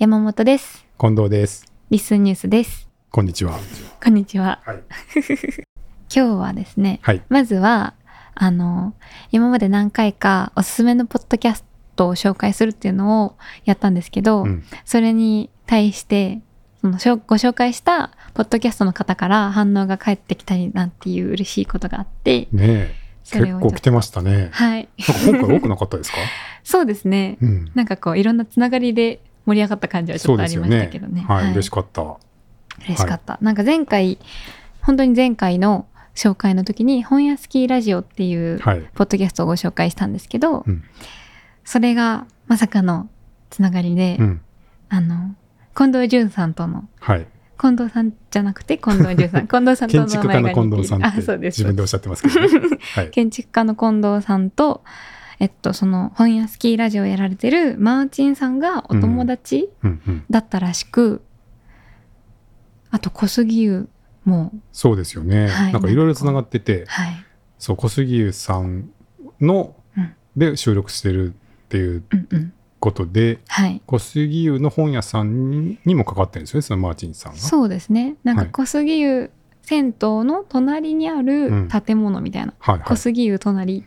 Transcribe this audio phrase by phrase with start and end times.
[0.00, 0.86] 山本です。
[0.98, 1.70] 近藤です。
[1.90, 2.88] リスンニュースです。
[3.10, 3.58] こんにちは。
[4.02, 4.62] こんにちは。
[4.64, 4.82] はい。
[6.10, 7.20] 今日はですね、はい。
[7.28, 7.92] まずは、
[8.34, 8.94] あの、
[9.30, 11.66] 今まで何回かおすすめのポッドキャス
[11.96, 13.36] トを紹介するっていうのを
[13.66, 14.64] やったんですけど、うん。
[14.86, 16.40] それに対して、
[16.80, 22.94] そのご紹介したポッドキャストの方から反応が返ってきたりなんていう嬉しいことがあって、ね
[23.30, 24.48] 結構来てましたね。
[24.52, 24.88] はい。
[24.96, 26.16] 今回多くなかったですか？
[26.64, 27.36] そうですね。
[27.42, 27.70] うん。
[27.74, 31.22] なんかこう、いろんなつながりで盛り上がった感じはちょっとありましたけどね。
[31.22, 31.52] はい。
[31.52, 32.02] 嬉しかった。
[32.84, 34.18] 嬉しかった、なんか前回
[34.80, 38.80] 本当に前回の紹介の時に本屋スキーラジオっていうはい。
[38.94, 40.82] ポッドキャストをご紹介したんですけど、うん。
[41.64, 43.08] それがまさかの
[43.50, 44.40] つながりで、うん。
[44.88, 45.36] あの
[45.76, 47.26] 近藤淳さんとのはい。
[47.58, 52.78] 近藤さんじゃなくて近藤淳さん 近藤さんとの建築家の近藤さんって自分でおっしゃってますけどね。
[52.94, 53.10] はい。
[53.12, 54.82] 建築家の近藤さんと
[55.40, 60.24] えっとその本屋スキーラジオをやられてるマーチンさんがお友達うんうん。
[60.30, 61.22] だったらしく、
[62.90, 63.88] あと小杉湯
[64.24, 65.48] もそうですよね。
[65.48, 67.24] はいなんかいろいろつながってて、はい。
[67.58, 68.90] そう、小杉湯さん
[69.40, 70.14] のうん。
[70.36, 72.52] で収録してるっていううんうん。
[72.78, 73.82] ことで、はい。
[73.86, 77.38] 小杉湯の本屋さんにも関わってるんですよね、そのマーチンさんが。
[77.38, 78.16] そうですね。
[78.24, 78.50] なんかはい。
[78.50, 79.30] 小杉湯
[79.62, 81.68] 銭湯の隣にあるうん。
[81.68, 82.84] 建物みたいな、はいはい。
[82.86, 83.84] 小杉湯隣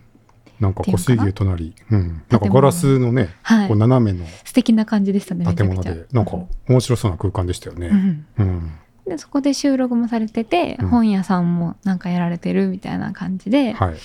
[0.59, 1.76] なんか小杉湯隣。
[1.92, 2.23] うん。
[2.30, 6.32] なんかガラスのね、はいこう斜めの素敵な感じでしたね建物で、なんか
[6.68, 7.88] 面白そうな空間でしたよね。
[7.88, 8.72] うんうん。
[9.06, 13.96] でそこで収録もされてて、うん本屋さんもなんかやられてるみたいな感じで、はい。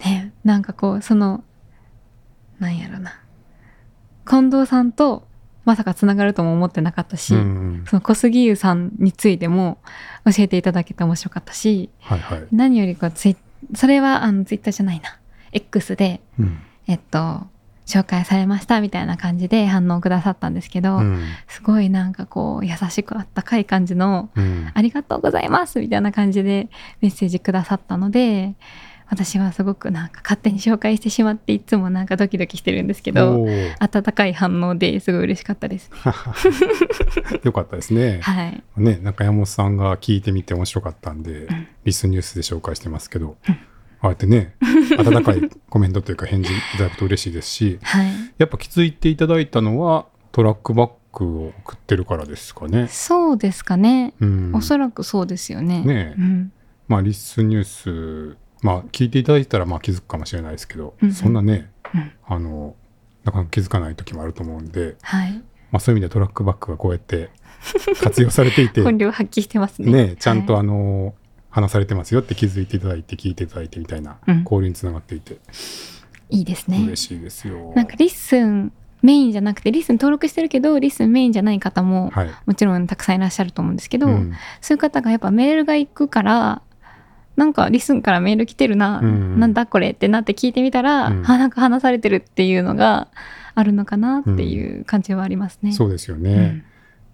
[0.00, 1.42] ねなんかこうその
[2.58, 3.18] なんやろな
[4.28, 5.26] 近藤さんと
[5.64, 7.84] まさかつながるとも思ってなかったし、うん。
[7.88, 9.78] その小杉湯さんについても
[10.24, 12.46] 教えていただけて面白かったしはいはい。
[12.52, 13.36] 何よりこうツイ
[13.74, 15.18] それはあのツイッターじゃないな
[15.52, 16.58] X でうん。
[16.86, 17.46] えっと
[17.86, 21.22] 紹介されましたみたいな感じで反応くださったんですけど、うん。
[21.46, 24.70] すごいなんかこう優しくあったかい感じのうん。
[24.74, 26.68] ありがとうございますみたいな感じで
[27.00, 28.54] メッセージくださったので
[29.08, 33.46] 私はすごくなんか勝手に紹介してしまっていつもなんかドキドキしてるんですけど
[33.78, 37.40] 温かい反応ですごい嬉しかったですね。
[37.44, 38.20] よかったですね。
[38.22, 38.62] はい。
[38.76, 43.52] ね、なんか山本さんが聞いてみて面白かったんで、んリスニュースで紹介してますけど、あ
[44.00, 44.54] あやってね、
[44.98, 48.10] 温かいコメントというか返事いただくと嬉しいですし、はい。
[48.38, 52.88] やっぱ気づいていただいたのはトラックバックを送ってるからですかね。
[52.88, 54.14] そうですかね。
[54.20, 54.52] うん。
[54.54, 55.82] おそらくそうですよね。
[55.82, 56.52] ねえうん。
[56.88, 62.74] まあリスニュース、まあ聞いていただいたらまあ気づくかもしれないですけど、うんうんそんなね、うんあの、
[63.24, 65.32] なかなか気づかない時もあると思うんで、はい。
[65.70, 67.30] まあそういう意味ではトラックバックがこうやって
[68.02, 69.92] 活用されていて、 本領発揮してますね。
[69.92, 71.14] ね、ちゃんとはいあの、
[71.50, 75.38] 話されてますよって気づいていただいて聞いていただいてみたいなうん交流につながっていて、
[76.30, 76.96] いいですね嬉。
[76.96, 77.72] しいですよ。
[77.76, 78.72] なんか LISTEN
[79.02, 82.30] メインじゃなくて LISTEN 登録してるけど LISTEN メインじゃない方もはい。
[82.44, 86.62] もちろんたくさんいらっしゃると思うんですけど、うんそういう方がやっぱメールが行くから
[87.36, 93.08] なんか LISTEN からメール来てるな、うんなんだこれってなって聞いてみたら、うんあなんか話されてるっていうのが
[93.54, 95.72] あるのかなっていう感じはありますね。
[95.72, 96.32] そうですよね。
[96.32, 96.64] うん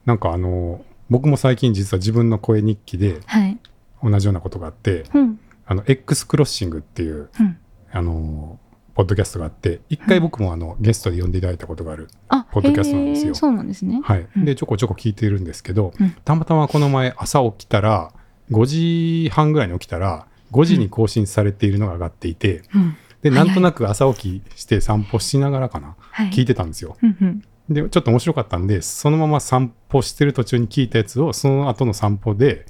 [0.04, 3.58] なんかあの、僕も最近実は自分の声日記ではい。
[4.02, 7.56] 同じようなことがあって、うんあの、X クロッシングっていう、うん。
[7.92, 8.58] あの、
[8.94, 12.08] ポッドキャストがあって、一回僕もあの、ゲストで呼んでいただいたことがある。
[12.28, 14.00] あ、ポッドキャストなんですよそうなんですね。
[14.02, 14.26] はい。
[14.36, 18.12] うんで、ちょこちょこ聞いてるんですけど、うんたまたまこの前朝起きたら、
[18.50, 22.96] 5時半ぐらいに起きたら、5時に更新されているのが上がっていて、うん。
[23.22, 26.30] で、なんとなく朝起きして散歩しながらかな、はい。
[26.30, 26.96] 聞いてたんですよ。
[27.02, 27.42] うんうん。
[27.74, 32.66] で、ちょっと面白かったんで、そのまま散歩してる途中に聞いたやつを、その後の散歩で、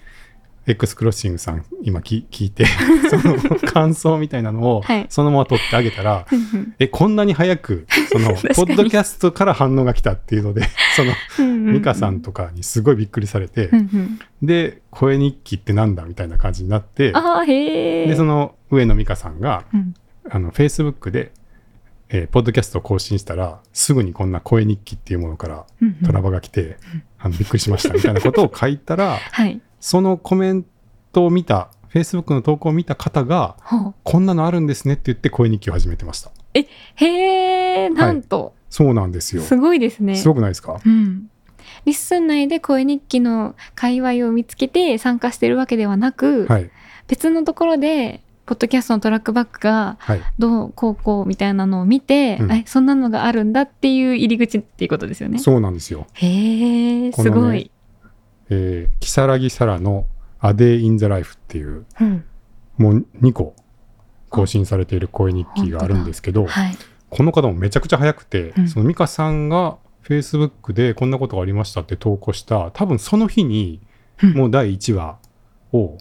[0.66, 2.66] X クロッシングさん今聞聞いて、
[3.10, 3.36] その
[3.72, 6.74] 感想みたいなのをはい、そのまま撮ってあげたら、うんうん。
[6.78, 10.62] え、こんなに早く、その、 ポッドキャストから反応が来たっていうので、
[10.94, 13.70] その、うんうんミカさんとかにすごいびっくりされて
[14.42, 17.12] で、声日記ってなんだみたいな感じになって。
[17.12, 19.94] で、その上野美香さんが、うん。
[20.28, 21.32] あの、Facebook で、
[22.10, 25.64] えーポッドキャストを更新したら、すぐにこんな声日記っていうものから
[26.04, 26.76] トラバが来て、
[27.18, 29.60] あのびっくりしましたみたいなことを書いたら、はい。
[29.82, 30.64] そのコメン
[31.12, 33.56] トを見た、Facebook の投稿を見た方が、
[34.04, 36.30] こんなのあるんですねって言って声日記を始めてました。
[36.54, 39.42] へえ、なんと、そうなんですよ。
[39.42, 40.14] すごいですね。
[40.14, 40.80] すごくないですか？
[40.86, 41.28] うん。
[41.84, 46.70] LISTEN 内で声日記の界隈を見つけて参加してるわけではなく、はい。
[47.08, 50.20] 別のところでポッドキャストのトラックバックがはい。
[50.38, 55.38] どうこうこうみたいなのを見て、うんえそんなのがあるんだっていう入り口っていうことですよね。
[55.38, 56.06] そうなんですよ。
[56.12, 57.71] へえすごい。
[58.50, 60.06] えー、キサラギサラの
[60.42, 62.24] A Day in the Life っていう、うん、
[62.76, 63.54] もう2個
[64.30, 66.76] 更新されている声日記があるんですけど、はい。
[67.10, 68.68] この方もめちゃくちゃ早くて、うん。
[68.68, 73.80] そのミカさんが Facebook でこんなことがありましたって投稿した多分その日に
[74.22, 74.34] うん。
[74.34, 75.18] もう第1話
[75.72, 75.98] を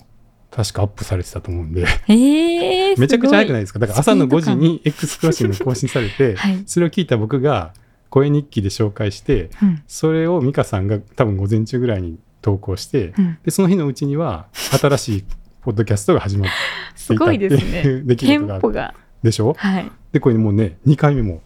[0.50, 3.80] 確かアップされてたと思うんでえー、 めちゃくちゃ早くないいですか？
[3.80, 6.64] だから朝の5時に X クロッシング更新されて はい。
[6.66, 7.74] それを聞いた僕が
[8.10, 9.84] 声日記で紹介してうん。
[9.88, 13.38] それを美香さんが多分午前中ぐらいに投稿してうん。
[13.44, 15.24] でその日のうちには新しい
[15.62, 16.54] ポッドキャストが始まって
[17.00, 18.04] すごいですっていねう。
[18.08, 18.94] 出来テ事があるンポが。
[19.24, 19.54] でしょ？
[19.58, 19.92] はい。
[20.12, 21.42] でこれもうね2回目も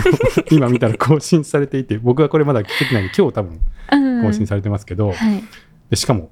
[0.50, 3.60] 今見たら更新されていて僕はこれまだ聞けてないんで今日多分
[3.92, 4.22] うん。
[4.24, 5.42] 更新されてますけど、はい。
[5.90, 6.30] でしかも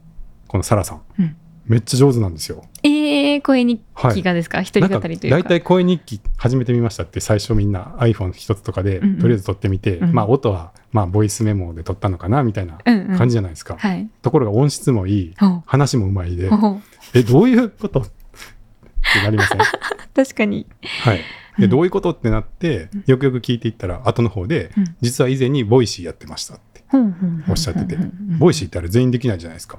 [0.49, 1.37] このサラさん、うん
[1.67, 2.65] めっちゃ上手なんですよ。
[2.85, 4.15] えー、声日はい。
[4.15, 5.39] 記がですか、一人語りというか。
[5.39, 9.19] 大体声日記始めてみましたって最初みんな iPhone 一つとかでうんうん。
[9.19, 14.09] とりあえず撮ってみて、うんまあ音はまあボイスメモで撮ったのかなみたいなうんうん、感じじゃないですか、はい。
[14.23, 15.35] ところが音質もいい
[15.67, 16.49] 話もうまいで
[17.15, 18.01] えどういうこと？
[18.01, 19.59] ってなりません？
[20.15, 20.67] 確かに。
[21.03, 21.21] はい。
[21.59, 21.63] うん。
[21.63, 24.97] でどういうことってなってよくよく聞いていったら後の方で、うん。
[25.01, 26.83] 実は以前に Voicy やってましたって
[27.49, 28.09] おっしゃっててうんうん。
[28.33, 29.79] うん Voicy ってあれ全員できないじゃないですか。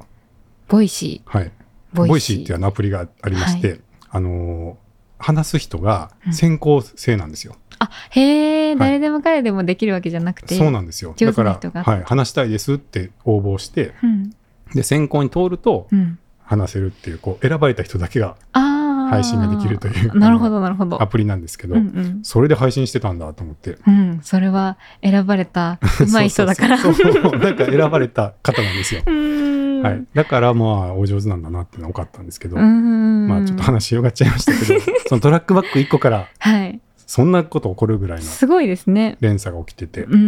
[0.68, 1.45] ボイシはい。
[1.45, 1.51] ー。
[1.94, 3.80] Voicy っていうアプリがありまして、
[4.10, 4.88] あのー
[5.19, 7.56] 話す人が選考制なんですよ。
[7.80, 10.56] あ、へえ、い誰でも彼でもできるわけじゃなくて。
[10.56, 11.16] そうなんですよ。
[11.18, 14.34] 上だから、はい、話したいですって応募して、うん。
[14.74, 16.19] で、選考に通るとうん。
[16.44, 18.38] 話せるっていう、こう、選ばれた人だけが。
[18.54, 21.01] 配信ができるというなるほど、なるほど。
[21.01, 22.19] アプリなんですけど、うんうん。
[22.24, 23.78] それで配信してたんだと思って。
[23.86, 26.78] うん、それは選ばれた上手い人だから。
[26.78, 29.01] そうそうそうなんか選ばれた方なんですよ。
[29.07, 29.56] うーん。
[29.89, 30.06] はい。
[30.13, 32.57] だからまあ、お上手なんだなっていうのは多かったんですけど。
[32.57, 36.80] まあちょっと話広がっちゃいましたけど、 そのトラックバック1個からはい。
[37.07, 39.18] そんなこと起こるぐらいのすごいですね。
[39.22, 40.28] 連鎖が起きてて、うんうんうん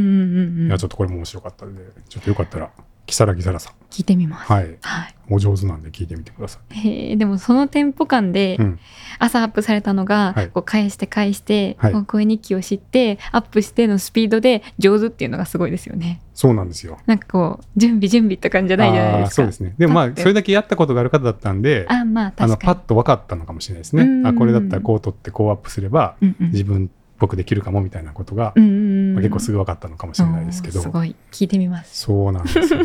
[0.61, 0.67] うん。
[0.67, 2.69] いやちょっとこれも面白かったのでちょっとよかったら
[3.13, 3.73] 如月沙羅さん。
[3.89, 4.51] 聞いてみます。
[4.51, 4.77] はい。
[4.81, 5.15] はい。
[5.31, 8.79] お上手なんで聞いてみてくださへえ、でもそのテンポ感でい、うん、
[9.19, 10.49] 朝アップされたのが、はい。
[10.49, 11.93] こう返して返して、はい。
[11.93, 16.21] こう声日記を知って、アップしてのスピードで上手っていうのがすごいですよね。
[16.33, 16.97] そうなんですよ。
[17.05, 19.35] なんかこう、準備準備って感じじゃないじゃないですか。
[19.35, 19.75] そうですね。
[19.77, 22.47] でもまあそれだけやったことがある方だったんであ、まああ。
[22.47, 24.03] のパッと分かったのかもしれないですね。
[24.03, 24.27] うん。
[24.27, 26.51] あこれだったらこう取ってこうアップすればうんうん。
[26.51, 26.89] 自分
[27.19, 31.15] っぽくできるかもみたいなことが、うんうんうんまあ結構すぐ分かったのかもしれないですけどすごい。
[31.31, 32.01] 聞いてみます。
[32.01, 32.79] そうなんですよ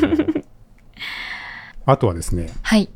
[1.86, 2.88] あとはですねはい。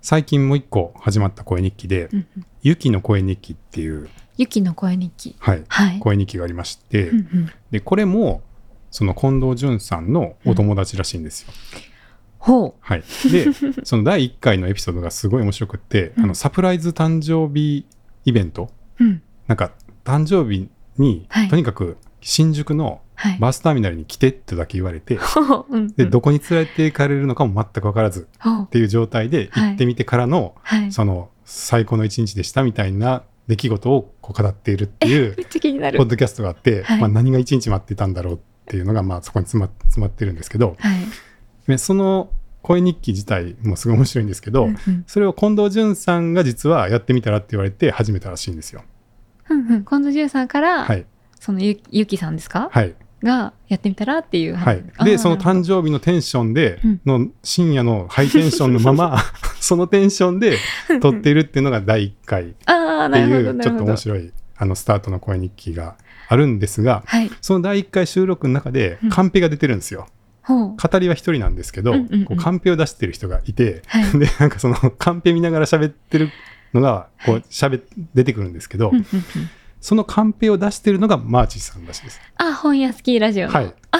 [0.00, 5.36] 最近もう一個始まった声日記でうんうん「ゆきの声日記」っていう、ゆきの声日記。
[5.38, 5.98] はい、はい。
[6.00, 8.42] 声日記がありまして、うんうんでこれも
[8.90, 11.52] その近藤淳さんのお友達らしいんですよ。
[12.38, 13.46] ほはい、で
[13.84, 17.86] その第1回のエピソードがすごい面白くって、うんあのサプライズ誕生日
[18.24, 19.04] イベントう。
[19.04, 19.22] うん。
[19.46, 19.72] なんか
[20.04, 20.68] 誕生日
[20.98, 23.38] に、はいとにかく新宿のはい。
[23.38, 25.66] バスターミナルに来てってだけ言われて、ほう。
[25.68, 28.26] うんうんでどこに連れて行かれるのかも全く分からず
[28.64, 30.92] っていう状態ではい行ってみてからの、はい。
[30.92, 36.04] その最高の一日でしたみたいな出来事をこう語っているっていう ポッ。
[36.06, 41.00] ドキャストがあって、はいまあ、何が一日待ってたんだろうっていうのがまあそこに詰ま詰まってるんですけどはい。
[41.68, 42.30] でその
[42.62, 48.82] 声日記自体もすごい面白いんですけど、うんうんそれを近藤淳さんが実はやってみたらって言われて始めたらしいんですよ。
[49.52, 51.06] うんうん近藤淳さんから、はい、
[51.38, 54.82] そのゆゆきさんですか、はいがやってみたらっていう話。
[54.96, 59.18] はい、でその生誕生日のテンションでうんの深夜のハイテンションのまま
[59.60, 60.58] そのテンションで
[61.00, 62.72] 撮っているっていうのが第1回 って
[63.18, 63.84] いうちょっと。
[63.84, 65.96] 面白いあのスタートの声日記が
[66.28, 67.30] あるんですがはい。
[67.40, 70.08] その第1回収録の中でうんカンペが出てるんですよ。
[70.42, 70.76] ほう。
[70.76, 74.18] 語りは一人なんですけど、うんうんうんこうカンペを出してる人がいて、はい。
[74.18, 76.30] でなんかそのカンペ見ながら喋ってる
[76.74, 77.82] のがこうはい喋
[78.14, 79.24] 出てくるんですけど、うんうんうん
[79.82, 82.20] そのカンペを出してるのがマーチさんらしいです。
[82.36, 83.52] あ、本屋スキーラジオの。
[83.52, 83.98] はいあ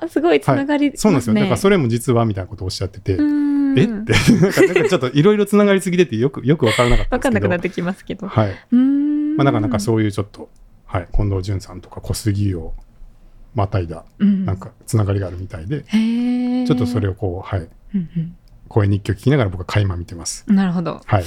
[0.00, 0.96] ら、すごいつながり。
[0.96, 1.34] そうなんですよ。
[1.34, 3.16] だからそれも実はみたいなことをおっしゃってて、え？
[3.16, 8.26] ってなんかちょっといろいろつながりすぎててよくよくわからなかったんわかですけどんなくなってきますけど。
[8.26, 8.50] はい。
[8.50, 9.36] うーん。
[9.36, 10.50] まあなかなかそういうちょっと、
[10.86, 12.74] はい、近藤淳さんとか小杉を
[13.54, 14.44] またいだうん。
[14.44, 15.84] なんかつながりがあるみたいで。
[16.66, 17.12] ちょっとそれを。
[17.12, 18.36] をこう、はい、うん
[18.68, 20.44] 声日記を聞きながら僕は垣間見てます。
[20.46, 20.56] うん。
[20.56, 21.00] なるほど。
[21.04, 21.24] はい。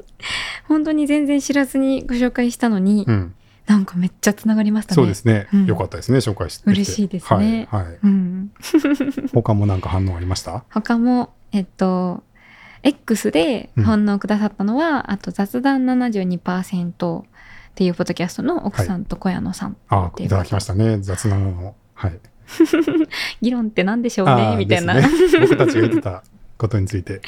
[0.66, 3.34] 本当に全然知らずにご紹介したのに、うん。
[3.66, 4.94] なんかめっちゃつながりましたね。
[4.94, 6.64] そうですね、うんよかったですね、紹介して。
[6.70, 7.84] 嬉しいですねはい。
[7.84, 7.98] はい。
[8.02, 8.50] うん。
[9.34, 10.64] 他もなんか反応ありました？
[10.70, 12.22] 他も、えっと、
[12.82, 17.24] X で反応くださったのは、あと雑談72%っ
[17.74, 21.74] ていうポッドキャストの奥さんと小屋野さんあっていただきましたね、雑談の。
[21.94, 22.18] はい。
[23.42, 26.22] 議論って何でしょうねみたいな、ですね、僕たちが言ってた
[26.58, 27.22] ことについて、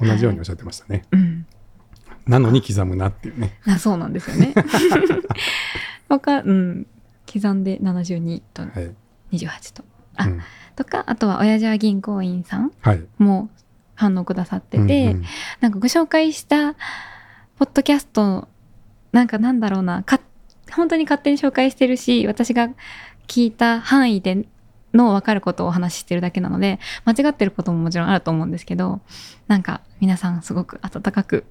[0.00, 1.04] 同じようにおっしゃってましたね。
[1.12, 1.46] うん
[2.26, 3.58] なのに刻むなっていうね。
[3.68, 4.54] あそうなんですよね
[6.08, 6.86] 他うん
[7.30, 8.94] 刻んで72とはい。
[9.32, 9.84] 28と
[10.16, 10.40] あうん
[10.76, 13.02] とかあとは親父は銀行員さんはい。
[13.18, 13.50] も
[13.94, 15.24] 反応くださってて、うんうん
[15.60, 16.72] なんかご紹介した
[17.58, 18.48] ポッドキャスト
[19.12, 20.20] なんかなんだろうなか
[20.72, 22.70] 本当に勝手に紹介してるし私が
[23.28, 24.46] 聞いた範囲で
[24.94, 29.00] の分かることをお話ししてるだけなので間違ってることももちろんあると思うんですけど
[29.48, 31.44] なんか皆さんすごく温かく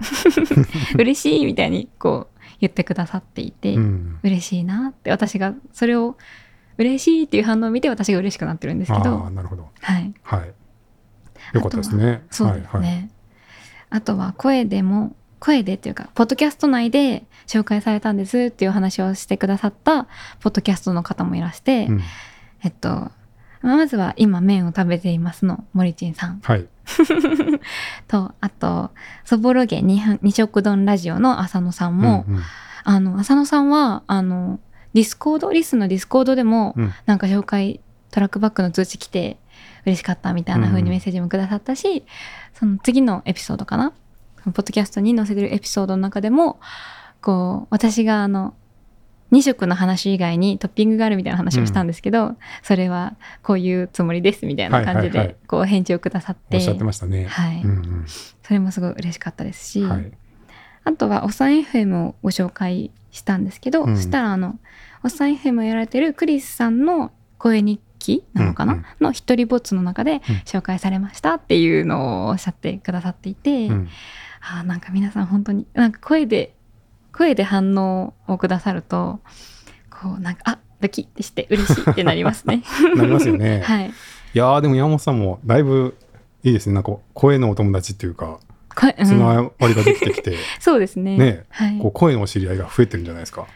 [0.96, 4.18] 嬉しいみたいにこう言ってくださっていて、うん。
[4.22, 6.16] 嬉しいなって私がそれを
[6.78, 9.68] 嬉しいっていう反応を見て私が嬉しくなってるんですけあどあなるほど。
[9.80, 10.14] はい。
[10.22, 10.54] はい。
[11.54, 12.22] よかったですね。
[12.30, 13.10] そうですね、はいはい。
[13.90, 20.04] あとは声でも声でっていうかポッドキャスト内で紹介されたんですっていう話をしてくださった
[20.40, 22.02] ポッドキャストの方もいらして、うん。
[22.62, 23.10] えっと
[23.64, 26.40] まあまずは今麺を食べていますの森珍さん。
[26.42, 26.68] はい。
[28.06, 28.90] とあと
[29.24, 32.42] そぼろげ二食丼ラジオの浅野さんも、うんうん。
[32.84, 34.60] あの浅野さんはあの
[34.92, 36.92] ディスコードリスのディスコードでも、うん。
[37.06, 37.80] なんか紹介
[38.10, 39.38] トラックバックの通知来て
[39.86, 42.04] 嬉しかったみたいな風にメッセージもくださったし、
[42.52, 43.92] その次のエピソードかな？
[44.44, 46.60] ポッドキャストに載せてるエピソードの中でも
[47.22, 48.52] こう私があの
[49.32, 55.28] 2色の話以外にトッピングがあるみたいな話をしたんですけど、それはこういうつもりですみたいな感じはいはいはい。
[55.28, 57.26] でこう返事をくださって、おっしゃってましたね。
[57.26, 57.62] はい。
[57.62, 58.04] うん
[58.42, 60.12] それもすごい嬉しかったですし、うんはい。
[60.84, 63.96] あとはおっさん FM をご紹介したんですけど、うん。
[63.96, 64.58] そしたらあの
[65.02, 68.84] おっさん FM をやられてるクリスさんの声日記なのかな、うんうん。
[69.00, 73.88] の一人ぼっつの中で紹介されましたっていうのをおっしゃってくださっていて、うん。
[74.42, 76.54] あーなんか皆さん本当になんか声で
[77.14, 79.20] 声で反応をくださると
[79.88, 82.62] こうなんかあドキッてして嬉しいってなりますね。
[82.96, 83.62] なりますよね。
[83.64, 83.88] はい。
[83.88, 83.92] い
[84.34, 85.96] やーでも山本さんもだいぶ
[86.42, 86.74] いいですね。
[86.74, 88.38] なんか声のお友達っていうか
[88.74, 91.16] つながりができてきて、 そうですね。
[91.16, 91.44] ね。
[91.48, 91.78] はい。
[91.78, 93.46] こう声のお知り合いが増えてるんじゃないですか。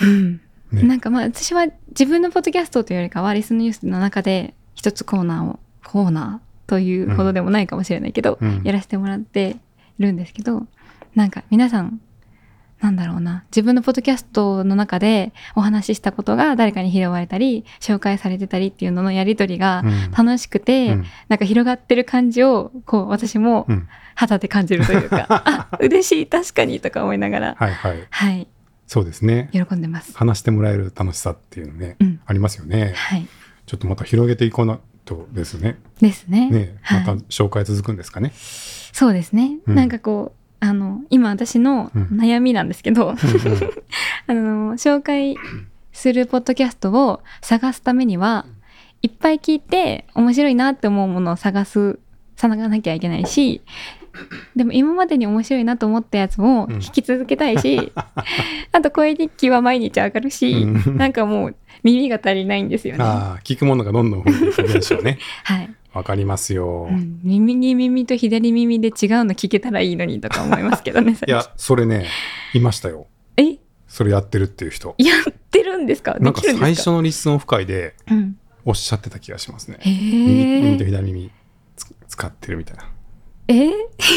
[0.00, 0.40] うん。
[0.72, 0.82] ね。
[0.82, 8.62] なんかまあ私は自分のポッドキャストというよりかはリスンニュースの中で一つコーナーをコーナーというほどでもないかもしれないけど、うん。
[8.64, 9.56] やらせてもらって
[9.98, 10.66] るんですけど
[11.14, 12.00] なんか皆さん
[12.80, 13.44] なんだろうな。
[13.50, 20.10] 自分のポッドキャストの中でお話ししたことが誰かに拾われたり紹介されてたりっていうののやり取りがうん。
[20.10, 21.04] 楽しくて、うん。
[21.28, 23.88] なんか広がってる感じをこう私もうん。
[24.14, 28.06] 肌で感じるというか、 あ嬉しい確かにとか思いながらはいはい。
[28.08, 28.48] はい。
[28.86, 29.50] そうですね。
[29.52, 30.16] 喜んでます。
[30.16, 32.20] 話してもらえる楽しさっていうのね、うん。
[32.24, 32.94] ありますよね。
[32.96, 33.26] はい。
[33.66, 35.76] ちょっとまた広げていこうなとですね。
[36.00, 36.50] ですね。
[36.50, 36.76] ね。
[36.80, 37.00] はい。
[37.00, 39.74] また紹介続くんですかね、そうですね、うん。
[39.74, 42.04] なんかこうあの今私のうん。
[42.18, 43.16] 悩みなんですけど、うんうん。
[44.26, 45.36] あの紹介
[45.92, 48.44] するポッドキャストを探すためには
[49.02, 51.98] いっぱい聞いて面白いなって思うものを探す
[52.36, 53.62] 探さなきゃいけないし
[54.54, 57.92] でも今までに面白いなと思ったやつも聞き続けたいし、
[58.72, 60.96] あと声日記は毎日上がるし、うん。
[60.96, 63.04] なんかもう耳が足りないんですよね。
[63.04, 65.18] はああ聞くものがどんどん増えていく現象ね。
[65.62, 67.20] い、わかりますよ、うん。
[67.22, 68.92] 耳に耳と左耳で違う
[69.24, 72.06] の聞けたらいいのにとか思いますけどね最いやそれね
[72.54, 73.06] いましたよ。
[73.36, 73.58] 近え？
[73.88, 74.94] それやってるっていう人。
[74.98, 76.16] やってるんですか？
[76.20, 78.36] なんか最初のリッスンオフ会でうん、
[78.66, 79.78] おっしゃってた気がしますね。
[79.80, 81.30] へ右耳とえ左耳
[81.76, 82.90] つ使ってるみたいな。
[83.48, 83.70] え？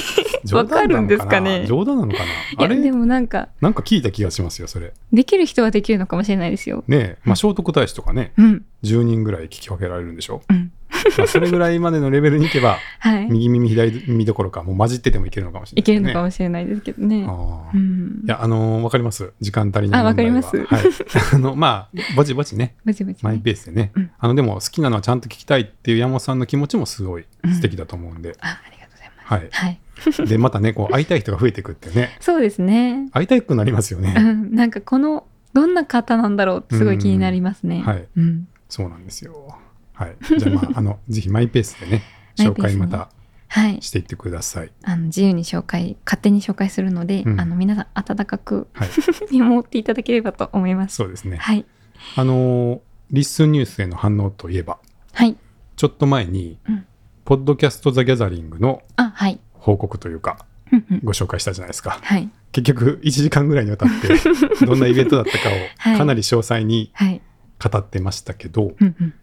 [0.54, 1.66] わかるんですかね？
[1.68, 2.26] 冗談なのかな？
[2.26, 2.76] いあれ？
[2.76, 4.94] やでもなんかなんか聞いた気がしますよそれ。
[5.14, 6.84] できる人はできるのかもしれないですよ。
[6.88, 8.66] ねえ、まあ、聖徳太子とかねうん。
[8.84, 10.72] 10人ぐらい聞き分けられるんでしょ、うん
[11.18, 13.28] まあ、それぐらいまでのレベルに行けば はい。
[13.30, 17.28] 右耳左耳どころかもう混じっててもいけるのかもしれないいけるのかももしれないですけどね。
[17.74, 18.22] うん。
[18.26, 19.32] いやあのーわかります。
[19.42, 20.58] 時間足りないあわかります。
[20.58, 20.84] ははい。
[21.34, 22.76] あのまあぼちぼちね。
[22.86, 24.12] ぼちぼちマイペースでね、うん。
[24.20, 29.34] あのでも好きなのはちゃんと聞きたいっていう山本さんの気持ちもすごい素敵だと思うんで、あありがとうございます。
[29.34, 29.70] はい。
[30.20, 30.28] はい。
[30.28, 32.16] でまたねこう会いたい人が増えていくってね。
[32.20, 33.10] そうですね。
[33.12, 34.56] 会いたくなりますようね、ん。
[34.56, 37.82] なんかこのどんな方なんだろうってすごい気になりますね。
[37.82, 38.06] はい。
[38.18, 38.48] うん。
[38.70, 39.58] そうなんですよ
[40.00, 40.40] はい。
[40.40, 42.04] じゃあまああのぜひマイペースでね
[42.38, 43.10] 紹介また
[43.50, 43.82] はい。
[43.82, 44.72] していってください。
[44.84, 47.40] あの自由に紹介勝手に紹介するので、うん。
[47.42, 48.90] あの皆さん温かくはい。
[49.32, 50.96] 見守っていただければと思います。
[50.96, 51.38] そうですね。
[51.38, 51.66] はい。
[52.16, 52.80] あのー
[53.12, 54.78] LISTEN ニュースへの反応といえば
[55.14, 55.36] はい。
[55.76, 56.86] ちょっと前に、うん。
[57.26, 59.40] ポッドキャスト・ザ・ギャザリングのあはい。
[59.54, 60.46] 報告というか
[61.04, 62.00] ご紹介したじゃないですか。
[62.04, 62.30] はい。
[62.52, 64.08] 結局1時間ぐらいにわたって
[64.66, 65.96] どんなイベントだったかはい。
[65.96, 67.22] をかなり詳細にはい。
[67.72, 69.14] 語ってましたけど、うんうん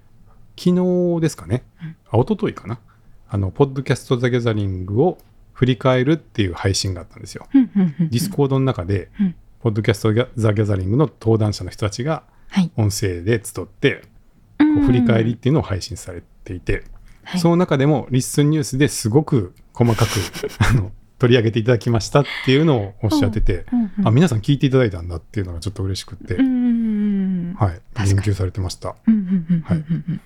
[0.59, 1.97] 昨日ですかね、うん。
[2.11, 2.81] あ一昨日かな。
[3.29, 5.19] あのポッドキャスト・ザ・ギャザリングを
[5.53, 7.47] 振り返るっていう配信があったんですよ。
[7.55, 8.11] うんうんうんうん。
[8.11, 9.35] Discord の中で、うん。
[9.61, 12.71] ポッドキャスト・ザ・ギャザリングの登壇者の人たちがはい。
[12.77, 14.03] 音声で集って
[14.59, 16.85] こう振り返りっていうのを配信されていて、
[17.25, 17.41] はい。
[17.41, 20.11] その中でも LISTEN ニュースですごく細かく
[20.71, 24.09] あの取り上げていただきましたっていうのをおっしゃってて、うんうん。
[24.09, 28.95] あ皆さん聞いていただいたんだっていうのがちょっと嬉しくって、うんうんうんはい、言及されてました。
[29.07, 30.05] うんうんうんうんはいうん。
[30.09, 30.21] うん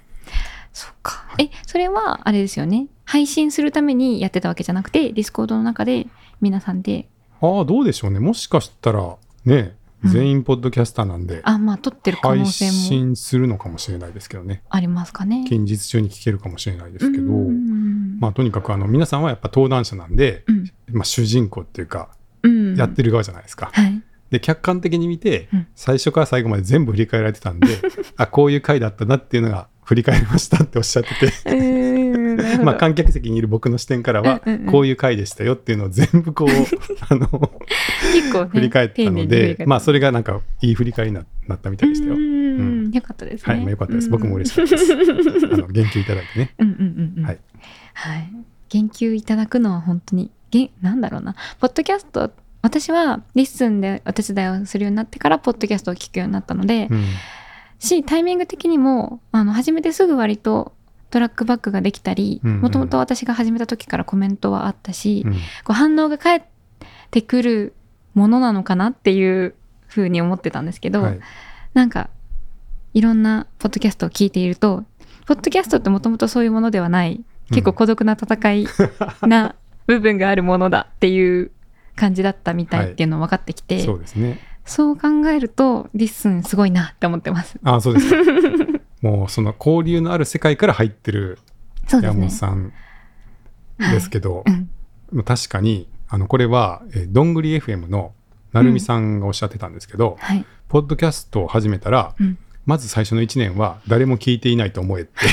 [0.72, 2.88] そっか、えそれはあれですよね。
[3.04, 6.06] 配信するためにやってたわけじゃなくて Discord の中で
[6.40, 7.08] 皆さんで。
[7.40, 8.20] ああどうでしょうね。
[8.20, 14.62] もしかしたらね全員ポッドキャスターなんで、あまあ撮ってる可能配性も信するのかもしれないですけどね。
[14.70, 15.44] ありますかね。
[15.46, 18.18] 近日中に聞けるかもしれないですけど、うん。
[18.18, 20.72] まあとにかくあの皆さんはやっぱ登壇者なんで、うん。
[20.92, 22.08] まあ主人公っていうか、
[22.42, 22.76] うん。
[22.76, 23.70] やってる側じゃないですか。
[23.72, 24.02] はい。
[24.30, 27.66] で、客観的に見てうん、最初から最後まで全部振り返られてたんで、
[28.16, 36.48] あ、こういう回だったなっていうのが振り返りましたっておっしゃってて、うーまあ観客席にいる僕の視点からはこういう回でしたよっていうのを全部こう、
[37.12, 37.26] あの、
[38.12, 42.14] 結構ね振り返ったので、たまあそれがなんかいい振り返りにななったみたいでしたよ。
[42.14, 43.52] ううんんよかったですね。
[43.52, 44.04] はい、まあよかったです。
[44.04, 44.92] うん僕も嬉しかったです。
[44.92, 46.54] あの、 言及いただいてね。
[46.60, 47.24] うんうんうんうん。
[47.24, 47.38] はい。
[47.94, 48.32] はい。
[48.68, 51.34] 言及いただくのは本当に、げなんだろうな。
[51.58, 52.30] ポッドキャスト、
[52.62, 57.04] 私は LISTEN でお手伝いをするようになってから、ポッドキャストを聞くようになったので、うん。
[57.80, 60.72] し、タイミング的にも、あの、始めてすぐ割と
[61.10, 65.38] トラックバックができたり、もともと私が始めた時からコメントはあったし、うんこ
[65.70, 66.42] う反応が返っ
[67.10, 67.74] てくる
[68.14, 69.54] ものなのかなっていう
[69.88, 71.20] ふうに思ってたんですけど、はい。
[71.74, 72.10] なんか
[72.94, 74.84] いろんなポッドキャストを聞いていると
[75.26, 78.66] ポッドキャストってもともとそういうものではない結構孤独な戦い
[79.22, 79.54] な
[79.86, 81.50] 部分があるものだっていう
[81.96, 84.38] 感じだったみたいっていうの分かってきて、そうですね。
[84.70, 87.58] そう考えると LISTEN すごいなって思ってます。
[87.64, 88.16] あそうですか。
[89.02, 91.38] もうその交流のある世界から入ってる
[91.90, 92.72] 山本さん
[93.78, 94.70] ですけど、うん。
[95.12, 98.12] まあ確かにあのこれは、えーどんぐり FM の
[98.52, 102.38] なるみさんがおっしゃってたんですけど、はい、ポッドキャストを始めたら、うん。
[102.64, 105.10] まず最初の1年は誰も聞いていないと思えって、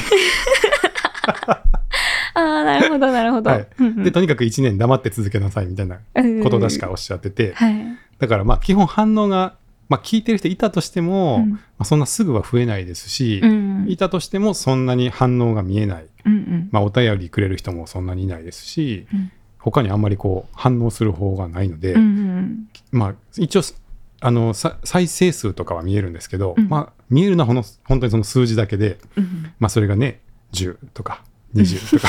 [2.33, 3.51] ああなるほどなるほど。
[3.51, 3.67] はい。
[3.77, 4.03] うんうん。
[4.03, 5.99] でとにかく1年黙って続けなさいみたいな
[6.43, 9.55] こと確かおっしゃってて、はいだからまあ基本反応が、
[9.89, 11.51] まあ、聞いてる人いたとしても、うん。
[11.51, 13.85] まあ、そんなすぐは増えないですし、うん。
[13.87, 16.69] いたとしてもそんなに反応が見えない、うんうん。
[16.71, 19.31] まあ、お便りくれる人もそんなにいないですし、うん。
[19.59, 22.03] 他にあんまりこう反応する方がないので、うんう
[22.41, 23.61] んまあ一応
[24.21, 26.69] あのさ再生数とかは見えるんですけど、うん。
[26.69, 30.21] まあ、見えるのはほんの本当にその数字だけで、うんまあ、それがね
[30.53, 31.23] 10とか
[31.55, 31.99] 20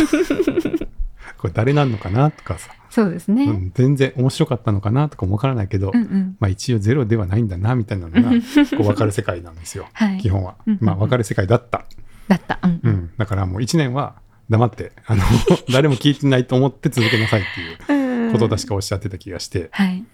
[0.69, 0.89] とか
[1.39, 3.45] これ誰なんのかなとかさ、そうですね。
[3.45, 6.37] うん全然面白かったのかなとかもわからないけど、うんうん。
[6.41, 8.37] まあ、一応ゼロではないんだなみたいなのがこ
[8.81, 9.87] う分かる世界なんですよ。
[9.95, 10.19] はい。
[10.19, 11.85] 基本は、うんまあ分かる世界だった、
[12.29, 12.59] だった。
[12.63, 14.17] うんう、ん、だからもう1年は
[14.49, 15.23] 黙ってあの
[15.71, 17.45] 誰も聞いてないと思って続けなさいっ
[17.87, 20.05] ていうことを確かおっしゃってた気がして、はい。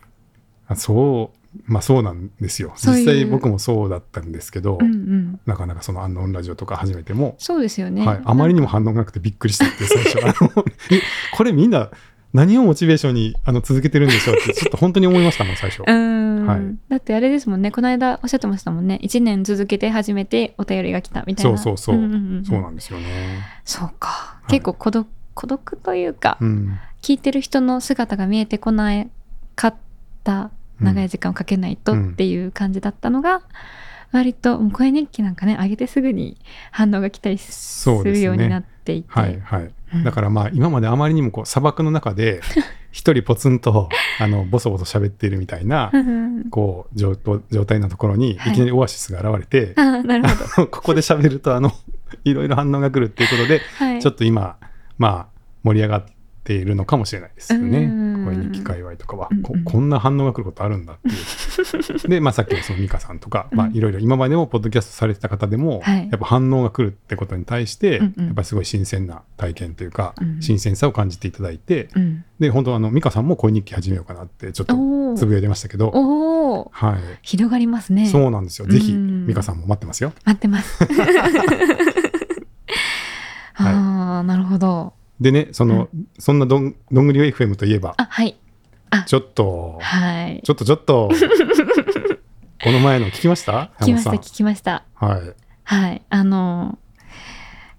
[0.66, 2.72] あそうまあそうなんですよ。
[2.76, 5.40] 実際僕もそうだったんですけど、うんうん。
[5.46, 8.06] なかなかその「アンノーンラジオ」とか始めても、そうですよね。
[8.06, 10.18] はい、あまりにも反応がなくてびっくりしたって最初
[11.34, 11.90] これみんな
[12.32, 15.82] 何をモチベーションにあの続けてるんでしょうってちょっと本当に思いましたもん最初。
[15.82, 16.76] はい。
[16.88, 17.70] だってあれですもんね。
[17.70, 18.98] この間おっしゃってましたもんね。
[19.02, 21.58] 1年続けて初めてお便りが来たみたいな。
[21.58, 23.04] そうそうそう、んんんそうなんですよね。
[23.64, 24.50] そうか、い。
[24.50, 29.04] 結構孤独孤独というか、うん、聞いてる人の姿が見えてこな
[29.54, 29.74] かっ
[30.22, 33.42] た長い時間をかけないとうんっていう感じだったのが、
[34.12, 36.36] 割ともう声日記なんかね上げてすぐに
[36.70, 40.04] 反応が来たりするようになっていて、はいはい、うん。
[40.04, 42.40] だからまあ今まであまりにもこう砂漠の中で
[42.92, 43.88] 一人ポツンと
[44.20, 46.50] あのボソボソ喋っているみたいなうん。
[46.50, 47.16] こう状
[47.50, 48.38] 状態のところにい。
[48.38, 51.72] きなりオアシスが現れて、あーなるほど、 ここで喋るとあの
[52.24, 54.58] いろいろ反応が来るっていうことで、はい、ちょっと今
[54.96, 55.26] まあ
[55.64, 56.14] 盛り上がって
[56.52, 57.78] いるのかもしれないですよね。
[57.78, 58.24] うん。
[58.26, 59.28] 声日記界隈とかは。
[59.30, 59.42] うんうん。
[59.42, 61.12] ここんな反応が来ることあるんだってい
[62.06, 62.08] う。
[62.10, 66.08] で、まあ、さっきのその美香さんとか、まあ、うんいろいろ今までもポッドキャストされてた方でも、はい。
[66.10, 68.26] やっぱ反応が来るってことに対して、うんうん。
[68.26, 70.42] やっぱりすごい新鮮な体験というか、うん。
[70.42, 74.74] 新鮮さを感じていただいてうん、で本当あの美香さんも声日記始めようかなってちょっと
[75.16, 75.90] つぶやいてましたけど、
[76.70, 78.06] はい、広がりますね。
[78.06, 78.68] そうなんですよ。
[78.68, 79.26] ぜひうん。
[79.26, 80.12] 美香さんも待ってますよ。
[80.24, 80.84] 待ってます。
[83.56, 84.92] ああ、なるほど。
[85.20, 88.36] でねその、そんなどんどんぐり FM といえばあ、はい。
[89.06, 90.40] ちょっとはい。
[90.44, 91.10] ちょっとちょっと
[92.62, 93.70] この前の聞きました？
[93.80, 94.84] 聞きました、聞きました。
[94.94, 96.02] はいはい。
[96.10, 96.78] あの、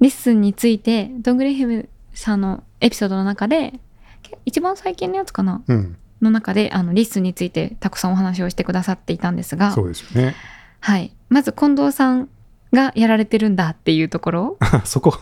[0.02, 3.74] LISTEN について、どんぐり FM さんのエピソードの中で、
[4.22, 5.62] け一番最近のやつかな？
[5.68, 10.34] うんの中で、あの、 LISTEN についてたくさんお話をしてくださっていたんですがそ、うですよね
[10.80, 11.14] はい。
[11.30, 12.30] まず、近藤さん
[12.76, 14.58] がやられてるんだっていうところ？
[14.86, 15.12] そこ。
[15.12, 15.20] そ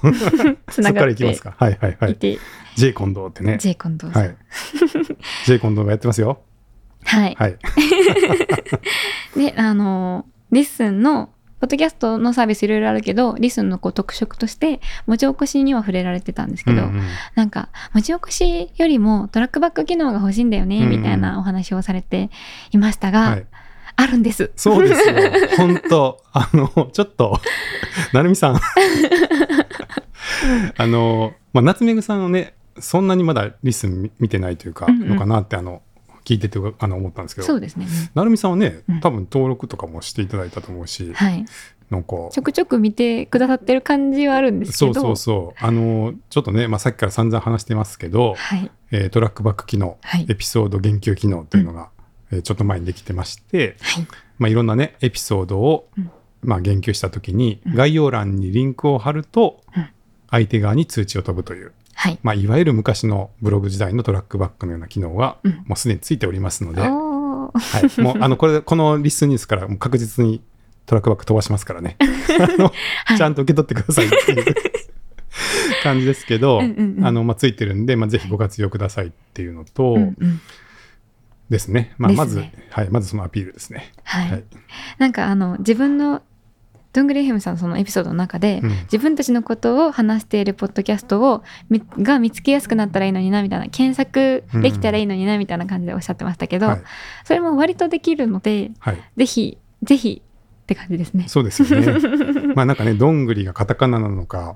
[0.67, 1.55] つながっていきますか。
[1.57, 2.17] はいはいはい。
[2.19, 3.57] J 近藤ってね。
[3.59, 4.23] J 近藤さん。
[4.23, 4.35] はい。
[5.45, 6.41] J 近藤がやってますよ。
[7.05, 7.35] はい。
[7.37, 7.57] はい。
[9.37, 17.01] で、あの、 LISTEN の、ポッドキャストのサービスいろいろあるけど、 LISTEN のこう特色として、文字起こしには触れられてたんですけど、うんうん
[17.35, 20.89] なんか、文字起こしよりもトラックバック機能が欲しいんだよね、うんうん。
[20.89, 22.31] みたいなお話をされて
[22.71, 23.45] いましたが、はい
[23.95, 24.51] あるんです。
[24.55, 25.15] そうですよ
[25.57, 27.39] 本当 あのちょっと
[28.11, 28.59] なるみさん
[30.77, 35.81] あの、まあ、夏目ぐさんをねそんなにまだリスン見見てないというか、うんうんのかなってあの
[36.25, 37.85] 聞いててあの思ったんですけどそうですね。
[38.15, 41.45] なるみさんはねうん多分登録とかもしていただいたと思うし、はい。
[41.89, 44.93] なんかちょくちょく見てくださってる感じはあるんですけど。
[44.93, 48.71] そうそうそうあのちょっとね、まあ、さっきから散々話してますけど、はい。
[48.91, 51.89] えートラックバック機能、はいエピソード言及機能というのが、
[52.33, 54.07] えーちょっと前にできてまして、はい。
[54.39, 56.11] まあ、いろんなねエピソードを、うん。
[56.41, 57.75] まあ、言及した時に、うん。
[57.75, 59.89] 概要欄にリンクを貼ると、うん。
[60.29, 62.19] 相手側に通知を飛ぶという、はい。
[62.23, 65.63] まあ、いわゆる昔のブログ時代のトラックバックのような機能が、うん。
[65.67, 70.41] もうすでについておりますので、はい、もうあのこれこのリスニュースからもう確実に
[70.87, 71.97] トラックバック飛ばしますからね。
[72.01, 72.71] あの、
[73.05, 73.17] はい。
[73.17, 74.55] ちゃんと受け取ってくださいっていう
[75.83, 77.05] 感じですけど、うんうんうん。
[77.05, 80.41] あのまあ、ついてるんで、まあ、ぜひご活用くださいっていうのと、うんうん
[81.53, 83.91] ですね、まあ、まず、はい、まずそのアピールですね。
[84.03, 84.31] はい。
[84.31, 84.43] はい。
[84.97, 86.21] なんかあの自分の
[86.93, 88.69] どんぐり FM さんのそのエピソードの中で、うん。
[88.83, 96.81] 自分たちのことを話しているポッドキャストをみが見つけやすくなったらいいのになみたいな検索できたらいいのになみたいな感じでおっしゃってましたけど、はい。
[97.23, 100.21] それも割とできるのではい、ぜひぜひ
[100.63, 101.25] って感じですね。
[101.27, 101.99] そうですよね。
[102.55, 104.55] まあなんかね、どんぐりがカタカナなのか、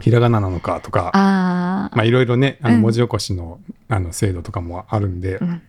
[0.00, 1.96] ひらがななのかとか、あー。
[1.96, 2.74] まあいろいろね、あうん。
[2.76, 5.62] の文字起こしの,、あの精度とかもあるんで、うん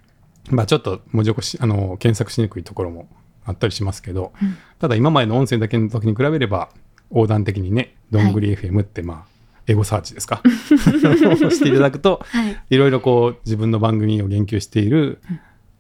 [0.50, 3.08] まあちょっと文字起こし、あの検索しにくいところも
[3.46, 6.68] あったりしますけど、うんただ今までの音声だけの時に比べれば、
[7.10, 9.26] 横断的にね、どんぐり FM ってまあ、
[9.66, 10.42] エゴサーチですか？
[10.44, 12.58] をしていただくと、はい。
[12.70, 15.22] いろいろこう自分の番組を言及している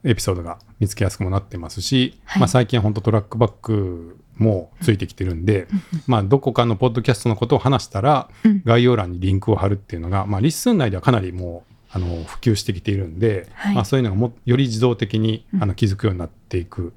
[0.05, 2.39] エピソードが見つけやすくもなってますし、はい。
[2.39, 5.67] まあ、最近は本当トラックバックもついてきてるんで、
[6.07, 8.61] まあ、どこかのポッドキャストのことを話したらうん。
[8.63, 13.75] 概要欄にリンクを貼るっていうのが、まあ、リッスン内ではかなりもうあの普及してきているんで、はい。
[13.75, 15.63] まあ、そういうのがもより自動的にうん。
[15.63, 16.93] あの気づくようになっていく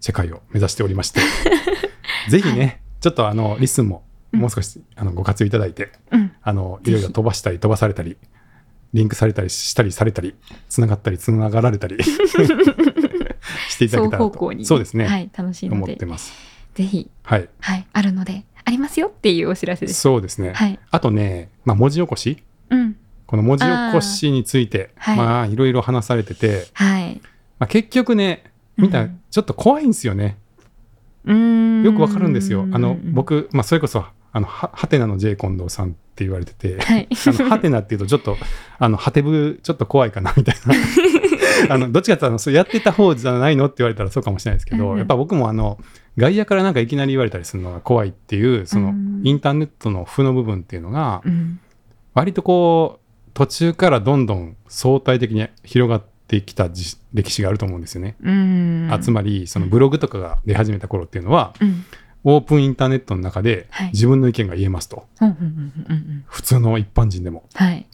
[0.00, 1.20] 世界を目指しておりまして、
[2.28, 6.32] ぜひねちょっとあのリッスンももう少しあのご活用いただいて、うん。
[6.42, 8.18] あのいろいろ飛ばしたり飛ばされたり
[8.92, 10.34] リンクされたりしたりされたり
[10.68, 14.28] つながったりつながられたり していただけたらと。
[14.28, 16.32] 双方向にそうですね、はい、楽しい思ってます。
[16.74, 17.48] ぜひ、はい。
[17.60, 20.00] はい、あるのでありますよっていうお知らせです。
[20.00, 27.20] そうですね、はい、あとね、まあ、文字起こしうん、この文字起こしについてまあいろいろ話されてて、はい。
[27.58, 28.44] まあ、結局ね
[28.76, 30.36] みんうちょっと怖いんですよね、
[31.24, 31.82] うーん。
[31.84, 32.66] よくわかるんですよ。
[32.72, 33.14] あのうん。
[33.14, 37.08] 僕、まあ、それこそあのははてなの J 近藤さんって言われてて、はい。
[37.10, 38.36] あのハテナっていうとちょっと
[38.78, 40.74] あのハテブちょっと怖いかなみたいな。
[41.70, 44.98] あのどっちかっていうとそうやってた方じゃないのって言われたらそうかもしれないですけど、うんうん。
[44.98, 45.78] やっぱ僕もあの
[46.16, 49.22] 外野からなんかいきなり言われたりするのが怖いっていうそのうん。
[49.24, 51.60] インターネットの負の部分っていうのがうん。
[52.12, 53.03] 割とこう
[53.34, 58.16] 途中からどんどん相対的に広がってきたじ歴史があると思うんですよね。
[58.22, 58.88] うん。
[58.90, 61.84] あつまりそのブログとかが出始めた頃っていうのはうん。
[62.26, 63.90] オープンインターネットの中ではい。
[63.92, 65.06] 自分の意見が言えますと。
[65.20, 66.24] うんうんうんうん。
[66.26, 67.44] 普通の一般人でも。
[67.54, 67.86] はい。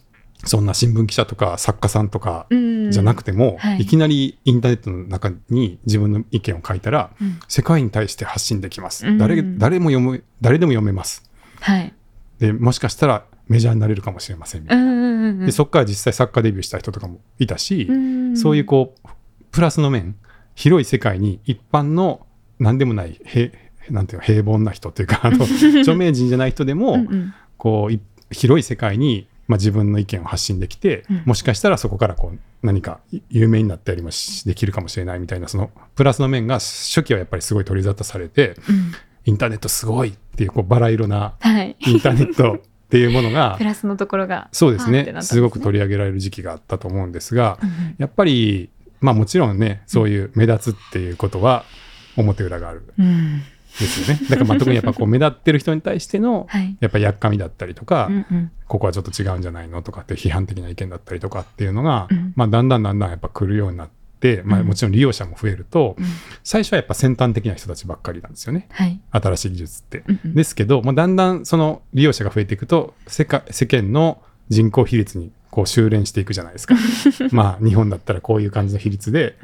[0.44, 2.90] そんな新聞記者とか作家さんとかうん。
[2.90, 3.80] じゃなくても、はい。
[3.80, 7.40] い、きなりインターネットの中に自分の意見を書いたらうん。
[7.48, 9.18] 世界に対して発信できます、うん。
[9.18, 11.28] 誰誰も読む誰でも読めます。
[11.60, 11.92] はい。
[12.38, 19.08] でもしかしたらメジャーになれるかもしれませんみたいな、でそこから実際作家デビューした人とかもいたし、うんそういうこう
[19.50, 20.14] プラスの面
[20.54, 22.26] 広い世界に一般の
[22.60, 23.50] 何でもない平
[23.90, 25.44] なんていうの平凡な人というかあの
[25.82, 27.34] 著名人じゃない人でも、うんうん。
[27.56, 31.22] こうい広い世界に、まあ、自分の意見を発信できて、うん。
[31.26, 38.92] もしかしたらそこからこう何かい有名になったりもしできるかもしれないみたいなそのプラスの面が初期はやっぱりすごい取り沙汰されてうん。
[39.26, 41.76] インターネットすごいっていうこうバラ色なはい。
[41.80, 44.98] インターネットっていうものがプラスのところがそうですね。
[44.98, 47.94] パーってなったんですすごく取り上げられる時期があったと思うんですがうんうん。
[47.98, 48.68] やっぱり
[49.00, 51.64] まあもちろんねそういう目立つっていうことは
[52.16, 53.42] 表裏があるんうん。
[53.78, 54.20] ですよね。
[54.28, 56.76] だからまあ特にやっぱこう目立ってる人に対しての はい。
[56.80, 58.50] やっぱりやっかみだったりとか、うんうん。
[58.66, 62.32] ここはちょっと違うんじゃないのとかって批判的な意見だったりとかっていうのが、うん。
[62.34, 63.99] まあ、だんだんだんだんやっぱ来るようになって、
[64.44, 64.66] まあ、うん。
[64.66, 66.04] もちろん利用者も増えると、うん。
[66.44, 68.68] 最初はやっぱ先端的な人たちばっかりなんですよね。
[68.70, 69.00] はい。
[69.10, 70.04] 新しい技術って。
[70.06, 70.34] うんうん。
[70.34, 76.76] ですけど、まあ、だんだんその利用者が増えていくと世界世間の人口比率にこう修練していくじゃないですか。
[77.32, 79.36] まあ日本だったらこういう感じの比率で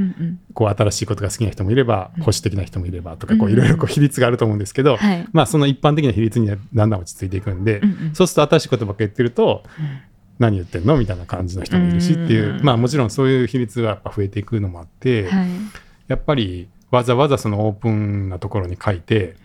[0.54, 2.22] こう新しいことが好きな人もいればうん。
[2.22, 5.26] 保守的な人もいればとかいろいろこう比率があると思うんですけど、はい。
[5.32, 7.80] まあその一般的な比率にはだんだん落ち着いていくんで、
[8.12, 9.64] そうすると新しいことばっかり言ってると、
[10.38, 10.96] 何言ってんの？
[10.96, 12.62] みたいな感じの人もいるしっていう、うん。
[12.62, 15.48] まあもちろんそういう比率がやっぱ増えていくのもあって、はい。
[16.08, 19.36] やっぱりわざわざそのオープンなところに書いて、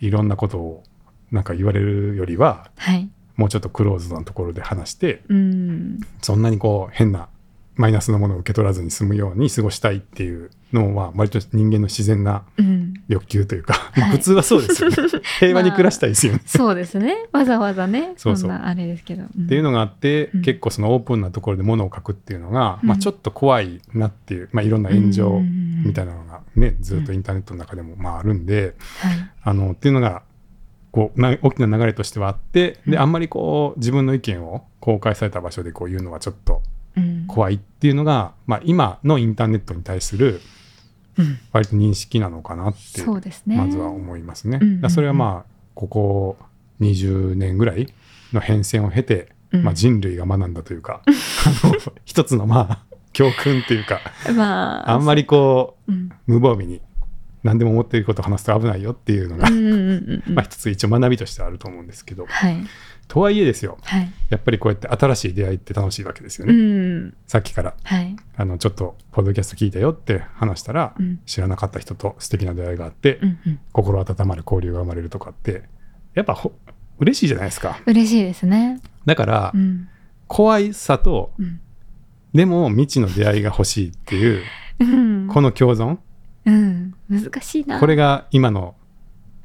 [0.00, 0.82] いろんなことを
[1.30, 3.08] なんか言われるよりは、はい。
[3.36, 6.00] もうちょっとクローズなところで話して、うん。
[6.22, 7.28] そんなにこう変な
[7.76, 12.94] マイナスのものを受け取らずに済むように過ごしたいっていうのは割と人間の自然なうん。
[13.08, 14.96] 欲求というか、まあはい普通はそうですよね。
[15.38, 17.28] 平和に暮らしたいですよね、そうですね。
[17.32, 18.40] わざわざねそうそう。
[18.42, 20.42] そんなあれですけど、っっていうのがあって、うん。
[20.42, 22.88] 結構そのオープンなところで物を書くっていうのが、うん。
[22.88, 25.40] まあ、ちょっと怖いなっていう、まあ、いろんな炎上
[25.84, 29.30] みたいな、なのがねずっとインターネットの中でもまああるんで、はい。
[29.42, 30.22] あのっていうのが
[30.90, 32.92] こうな大きな流れとしてはあってうん。
[32.92, 36.75] であんまりこう自分の意見を公開された場所でこう言うのはちょっとうん
[37.26, 40.40] 怖いっていうのが、まあ、今のインターネットに対する
[41.18, 41.38] うん。
[41.52, 43.56] 割と認識なのかなってそうですね。
[43.56, 44.60] まずは思いますね。
[44.90, 46.36] それはまあここ
[46.80, 47.92] 20年ぐらい
[48.32, 49.62] の変遷を経て、うん。
[49.64, 54.00] まあ、人類が学んだというか、あの一つのまあ教訓というか
[54.34, 56.10] まああんまりこうん。
[56.28, 56.82] う無防備に
[57.46, 59.48] 何でも思っていることを話すと危ないよっていうのが、
[60.32, 62.26] まあ一つ一応学びとしてあると思うんですけど。
[62.26, 62.58] はい。
[63.08, 63.78] とはいえですよ。
[63.82, 64.10] はい。
[64.30, 67.14] やっぱりこうやって新しい出会いって楽しいわけですようね、ん。
[67.26, 67.74] さっきから。
[67.84, 68.16] はい。
[68.36, 71.20] あのちょっとポッドキャスト聞いたよって話したら、うん。
[71.24, 73.58] 知らなかった人と素敵な出会いがあって、うんうん。
[73.72, 75.62] 心温まる交流が生まれるとかって
[76.14, 76.52] やっぱほ
[76.98, 77.80] 嬉しいじゃないですか。
[77.86, 78.80] 嬉しいですね。
[79.04, 79.88] だから、うん。
[80.26, 81.60] 怖いさとうん。
[82.34, 84.42] でも未知の出会いが欲しいっていう
[84.80, 85.28] うん。
[85.28, 85.98] この共存
[86.46, 86.94] うん。
[87.08, 87.78] 難しいな。
[87.78, 88.74] これが今の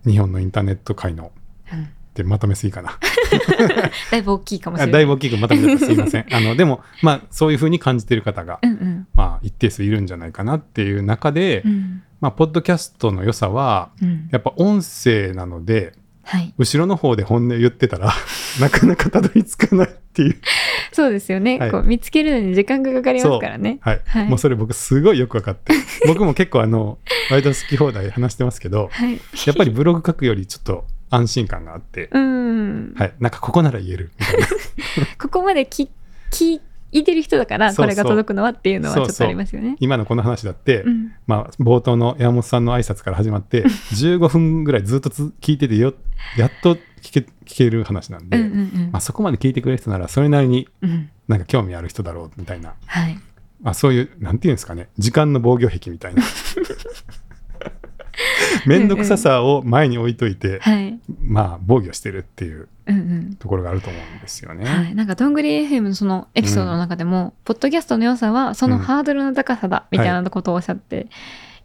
[0.05, 1.31] 日本のインターネット界の
[1.71, 1.89] うん。
[2.11, 2.99] ってまとめすぎかな。
[4.11, 4.91] だいぶ大きいかもしれない。
[4.91, 6.25] あだいぶ大きくまとめすいません。
[6.31, 9.07] あのでもまあそういうふうに感じてる方が、うんうん。
[9.15, 12.03] まあ、一定数いるんじゃないかなっていう中で、うん。
[12.19, 14.27] まあ、ポッドキャストの良さはうん。
[14.31, 16.53] やっぱ音声なのではい。
[16.57, 18.13] 後ろの方で本音を言ってたら
[18.59, 20.37] なかなかたどり着かないっていう。
[20.91, 21.71] そうですよね、はい。
[21.71, 23.79] こう見つけるのに時間がかかりますからね。
[23.81, 24.27] はい、はい。
[24.27, 25.73] もうそれ僕すごいよく分かって。
[26.07, 26.97] 僕も結構あの
[27.29, 29.19] 割と好き放題話してますけどはい。
[29.45, 34.11] やっぱりブログ書くよりちょっと安心感があって、うん、はい、なんかここなら言える。
[34.19, 34.47] みたいな。
[35.19, 35.87] ここまで聞
[36.31, 36.59] 聞
[36.91, 39.77] いてる人だからこれが届くのはっていうのはちょっとありますよね。
[39.79, 41.13] 今のこの話だって、うん。
[41.25, 45.93] まあ、冒頭の山本さんの挨拶から始まって15分ぐらいずっとつ聞いててよ
[46.37, 48.91] やっと聞け聞ける話なんで、うんうんうん。
[48.91, 51.09] まあ、そこまで聞いてくれる人ならそれなりにうん。
[51.27, 53.17] なんか興味ある人だろうみたいな、はい。
[53.61, 56.23] まあ、そういうなんていうんですかね時間の防御壁みたいな
[58.65, 60.99] 面倒くささを前に置いといて、はい。
[61.23, 63.35] まあ防御してるっていううんうん。
[63.35, 64.65] ところがあると思うんですよね。
[64.65, 71.07] はい、なんかどんぐり FM のそのエピソードの中でも、ポッドキャストの良さはそのハードルの高さだみたいなことをおっしゃって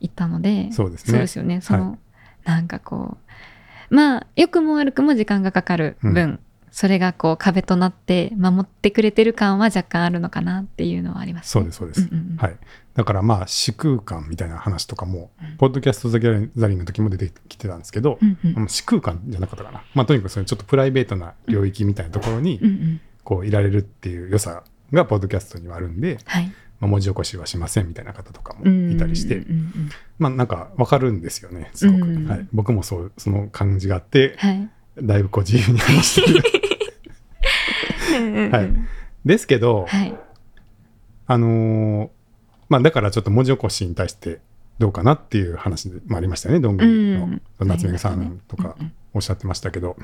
[0.00, 1.42] いったので、そうですね。
[1.42, 1.60] よね。
[1.60, 1.98] その、
[2.44, 3.16] なんかこ
[3.90, 6.40] うまあ良くも悪くも時間がかかる分、
[6.70, 12.36] それがこう壁となって守ってくれてる感は若干あるのかなっていうのはあります、そうですそうです、うんうんうん。
[12.36, 12.56] はい、
[12.96, 15.56] だからまあ視空間みたいな話とかも、うん。
[15.58, 18.18] ポッドキャスト・ザ・ギャザリングの時も出てきてたんですけど、
[18.68, 26.52] 視空間じゃなかったかな、まあ、とにかくそれちょっとプライベートな領域みたいなところにうんうんこういられるっていう良さがポッドキャストにはあるんで、はい。
[26.78, 28.60] まあ、文字起こしはしませんみたいな方とかも
[28.92, 34.68] いたりして、うんうんうんまあなんかわかるんですよねすごく、うんはい、僕もそうその感じがあってはい。
[35.02, 36.32] だいぶこう自由に話して。
[36.32, 36.42] る
[38.16, 38.50] うんうんうん。
[38.50, 38.72] はい。
[39.26, 40.14] ですけど、はい。
[41.26, 42.15] あのー
[42.68, 44.40] まあだからちょっと文字起こしに対して
[44.78, 47.68] どうかなっていう話もありましたよねどんぐりのうん。
[47.68, 48.76] 夏目さんとか
[49.14, 49.96] おっしゃってましたけど、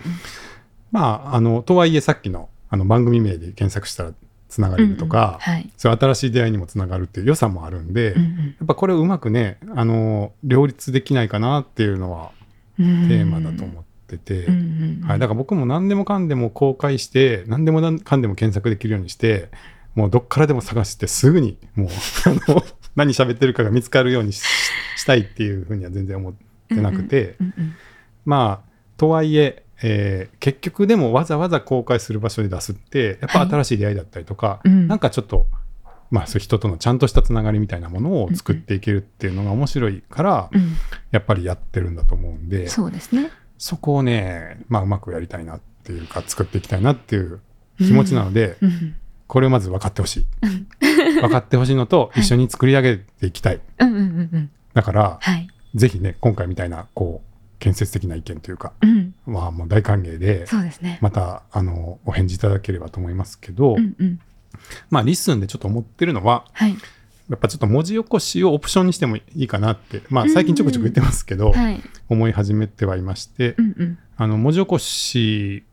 [0.90, 4.12] まああのとはいえさっきのあの番組名で検索したら
[4.48, 5.70] つながれるとか、うんうんはい。
[5.76, 12.30] そういう新しい出会いにもつながるっていう良さもあるんで、うんうんやっぱこれをうまくね、あの両立できないかなっていうのは
[12.76, 15.08] テーマだと思ってて、うんうんうん。
[15.08, 19.50] はい、だから僕も何でもかんでも公開して何でもかんでも検索できるようにして
[19.94, 21.88] もうどっからでも探してすぐにもう
[22.26, 22.64] あの
[22.96, 24.42] 何喋ってるかが見つかるようにし
[24.96, 26.34] したいっていうふうには全然思っ
[26.68, 27.74] てなくて、うんうん
[28.24, 33.48] まあとはいええー結局でもわざわざ公開する場所で出すってやっぱはい。
[33.48, 34.86] 新しい出会いだったりとか、うん。
[34.86, 35.48] なんかちょっと
[36.12, 40.76] まあそういう人とのちゃんとしたつながりみたいなものを作っていけるっていうのが面白いから、うん。
[41.10, 43.30] やっぱりやってるんだと思うんでそうですね。
[43.58, 47.40] そこをね、まあ、うまくやりたいなっていうか作っていきたいなっていう
[47.78, 48.94] 気持ちなので、うん
[49.32, 50.26] これをまず分かってほしい。
[51.22, 52.22] 分かってほしいのとはい。
[52.22, 54.50] 一緒に作り上げていきたい、うんうんうんうん。
[54.74, 55.48] だからはい。
[55.74, 59.14] ぜひね今回みたいなこう建設的な意見というかうん。
[59.24, 60.98] はもう大歓迎でそうですね。
[61.00, 64.20] またあのお返事いただければと思いますけど、うんうん。
[64.90, 66.76] まあリッスンでちょっと思ってるのははい。
[67.30, 71.80] やっぱちょっと文字起こしをオプションにしてもいいかなってまあ最近ちょくちょく言ってますけど、はい。
[72.10, 73.98] 思い始めてはいまして、うんうん。
[74.18, 75.64] あの文字起こし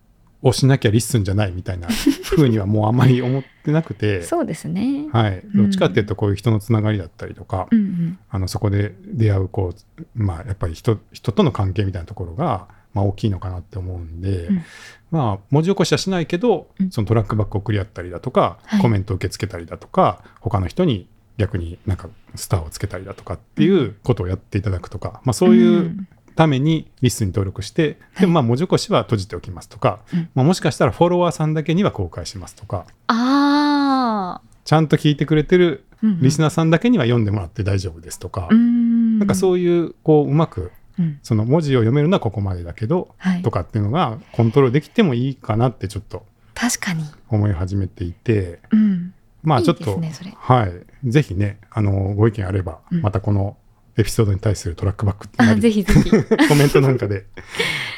[0.41, 1.87] をしなきゃリッスンじゃないみたいな
[2.23, 5.07] 風にはもうあんまり思ってなくて、そうですね。
[5.11, 8.19] はい、どっちかっていうとこういう人のつながりだったりとか、うんうん。
[8.29, 14.63] あのそこで出会うこう、まあ、やっぱり人人との関係みたいなところがまあ、大きいのかなって思うんで、うん。
[15.11, 16.91] まあ文字起こしはしないけど、うん。
[16.91, 18.81] そのトラックバック送り合ったりだとか、はい。
[18.81, 26.07] コメント受け付けたりだとか他の人に逆になんかスターをつけたりだとかっていうことをやっていただくとか、まあ、そういう
[26.39, 30.29] ためにリストに登録して、でもまあ文字起こしは閉じておきますとか、うん。
[30.33, 32.85] まあ、もしかしたらフォロワーさんだけには公開しますとか。
[33.07, 39.19] あちゃんと聞いてくれてるリスナーさんだけには読んでもらって大丈夫ですとか、うん。
[39.19, 41.19] なんかそういうこううまくうん。
[41.23, 43.41] その文字を読めるのはここまでだけど、はい。
[43.41, 50.71] とかっていうのがコントロールできてもいいかなってちょっと確かに、思い始めていてうん、まあちょっとねはい。
[51.03, 53.01] ぜひねあのご意見あれば、うん。
[53.01, 53.57] またこの
[53.99, 56.09] エピソードに対するトラックバックありぜひぜひ。
[56.47, 57.25] コメントなんかで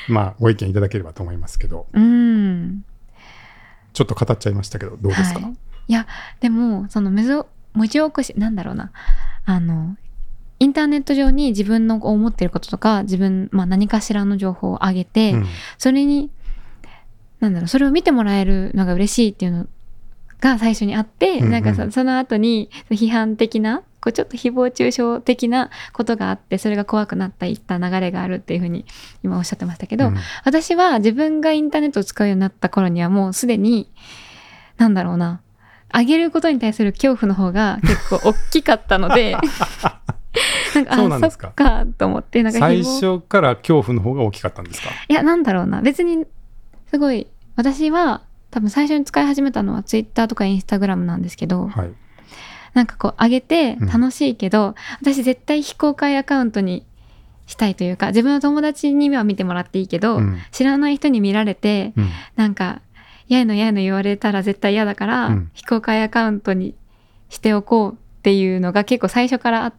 [0.10, 1.88] まあご意見いただければと思いますけど。
[1.94, 2.84] うん。
[3.94, 5.54] ちょっと語っちゃいましたけどどうですか、はい、
[5.90, 6.08] いや
[6.40, 7.46] でもその文
[7.88, 8.92] 字起こしなんだろうな。
[9.46, 9.96] あの
[10.60, 15.46] インターネット上に自分の思ってることとか自分、まあ、何かしらの情報を上げて、うん。
[15.78, 16.30] それに
[17.40, 19.68] なんだろうそれを見てもらえるのが嬉しいっていうの
[20.40, 28.86] が最初にあって、うんうんなんかそその後に批判的なこうちょっと誹謗中傷的なことがあってそれが怖くなったいった流れがあるっていうふうに
[29.24, 30.18] 今おっしゃってましたけど、うん。
[30.44, 33.92] 私は自分がインターネットを使うようになった頃にはもうすでに
[34.78, 35.42] なんだろうな
[35.94, 39.38] 上げることに対する恐怖の方が結構大きかったので
[40.74, 41.48] なんかそうなんですか？
[41.50, 44.90] あそっかと思ってなんか最初から恐怖の方が大きかったんですか？
[45.10, 45.82] いやなんだろうな。
[45.82, 46.26] 別に
[46.90, 51.92] すごい私は多分最初に使い始めたのはツイッターとかインスタグラムなんですけどはい
[52.74, 53.88] なんかこう上げてうん。
[53.88, 56.86] 楽しいけど、私絶対非公開アカウントに
[57.48, 60.40] したいというか自分の友達には見てもらっていいけど、うん。
[60.52, 62.10] 知らない人に見られてうん。
[62.36, 62.82] なんか
[63.28, 65.52] 嫌いの嫌いの言われたら絶対嫌だから、うん。
[65.54, 66.76] 非公開アカウントに
[67.30, 69.78] しておこうっていうのが結構最初からあって、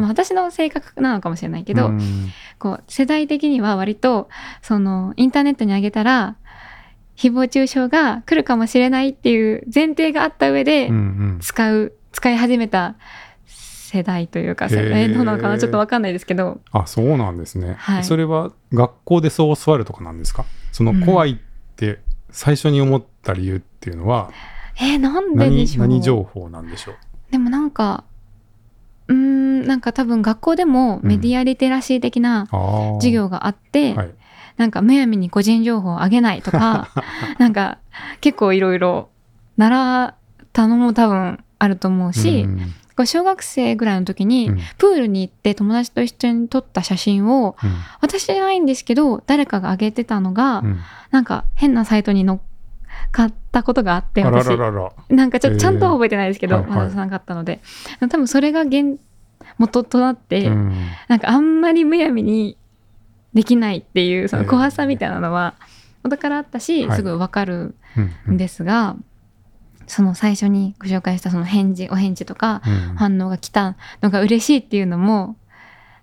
[0.00, 2.30] 私の性格なのかもしれないけど、うん。
[2.58, 4.28] こう世代的には割と
[4.60, 6.36] そのインターネットに上げたら
[7.20, 10.98] 誹謗中傷が来るかもしれないっていう前提があった上でうんう
[11.36, 11.38] ん。
[11.42, 12.94] 使う、使い始めた
[13.46, 15.58] 世代というか世代なのかな？
[15.58, 16.60] ちょっと分かんないですけど。
[16.72, 18.04] あそうなんですね、はい。
[18.04, 20.46] それは学校でそう教わるとかなんですか？
[20.72, 21.04] そのうん。
[21.04, 21.36] 怖いっ
[21.76, 21.98] て
[22.30, 24.30] 最初に思った理由っていうのは
[24.80, 25.86] えー、なんでで何,、しょう？
[25.88, 26.94] 何情報なんでしょう？
[27.30, 28.04] でもなんか
[29.08, 32.46] うーんなんか多分学校でもメディアリテラシー的な
[33.00, 34.10] 授業があって、はい
[34.60, 36.90] なんかむやみに個人情報を上げないとか
[37.40, 37.78] なんか
[38.20, 39.08] 結構いろいろ
[39.56, 40.14] 習っ
[40.52, 43.06] たのも多分あると思うし、うん。
[43.06, 44.58] 小学生ぐらいの時に、うん。
[44.76, 47.70] プールに行って友達と一緒に撮った写真をうん。
[48.02, 50.80] 私じゃないんですけど誰かが上げてたのが、うん。
[51.10, 52.40] なんか変なサイトに乗っ
[53.12, 54.46] かったことがあって私。
[55.08, 56.76] なんかちょちゃんとは覚えてないですけど、はいはい。
[56.76, 57.60] まださなかったので。
[57.98, 58.82] 多分それが原
[59.58, 60.74] 元となって、うん。
[61.08, 62.58] なんかあんまりむやみに
[63.34, 65.54] できないっていうその怖さみたいなのは
[66.02, 66.96] 元からあったし、はい。
[66.96, 67.74] すぐわかる
[68.26, 68.96] うんんですが、
[69.86, 72.96] その最初にご紹介したその返事お返事とかうん。
[72.96, 75.36] 反応が来たのが嬉しいっていうのも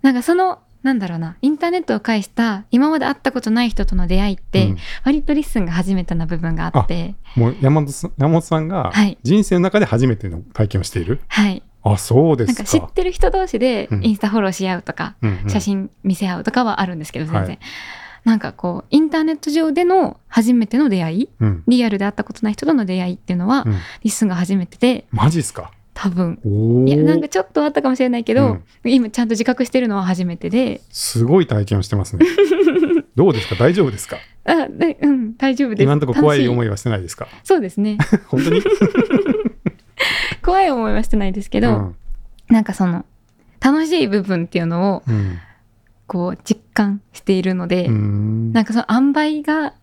[0.02, 4.78] なんかそのなんだろうなインターネットを介した今まで会ったことない人との出会いって、うん。
[5.04, 7.16] 割とリッスンが初めてな部分があって。
[7.36, 9.18] もう山本さん山本さんがはい。
[9.24, 12.60] 人生の中で初めての体験をしている、はいあそうですか。
[12.60, 14.06] なんか知ってる人同士でうん。
[14.06, 15.50] インスタフォローし合うとか、うんうん。
[15.50, 17.60] 写真見せ合うとかはあるんですけど全然、はい。
[18.24, 21.64] なんかこうインターネット上での初めての出会いうん。
[21.68, 23.74] リアルで会ったことない人との出会いっていうのは、うん。
[23.74, 25.72] リッスンが初めてでマジっすか？
[25.94, 26.40] 多分。
[26.88, 28.64] いやなんかちょっとあったかもしれないけど、うん。
[28.86, 30.82] 今ちゃんと自覚してるのは初めてで。
[30.92, 32.26] すごい体験をしてますね。
[33.16, 33.56] どうですか？
[33.56, 34.18] 大丈夫ですか？
[34.46, 35.84] あでうん大丈夫です。
[35.84, 37.28] 今のところ怖い思いいはしてないですか？
[37.44, 37.98] そうですね。
[38.30, 38.62] 本当に？
[40.48, 41.96] 怖い思いはしてないですけど、うん。
[42.48, 43.06] なんかその
[43.60, 45.40] 楽しい部分っていうのをうん。
[46.08, 48.54] こう実感しているので、うん。
[48.54, 49.74] なんかその塩梅が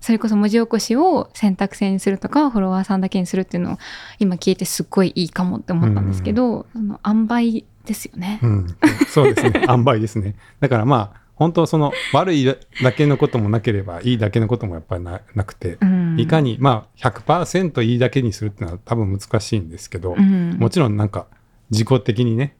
[0.00, 3.78] それこそ文字起こしを選択制にするとかフォロワーさんだけにするっていうのを
[4.18, 8.40] 今聞いてすっごいいいかもって思ったんですけど、その塩梅ですよね。
[8.42, 8.66] うん、
[9.08, 9.66] そうですね。
[9.68, 10.34] 塩梅ですね。
[10.60, 12.56] だからまあ本当その悪いだ
[12.92, 16.16] けのこともなければいいだけのこともやっぱりななくて、うん。
[16.18, 20.56] いかにまあ100%いいだけにするっていうのは多分難しいんですけど、うん。
[20.58, 21.26] もちろんなんか
[21.70, 22.56] 自己的にね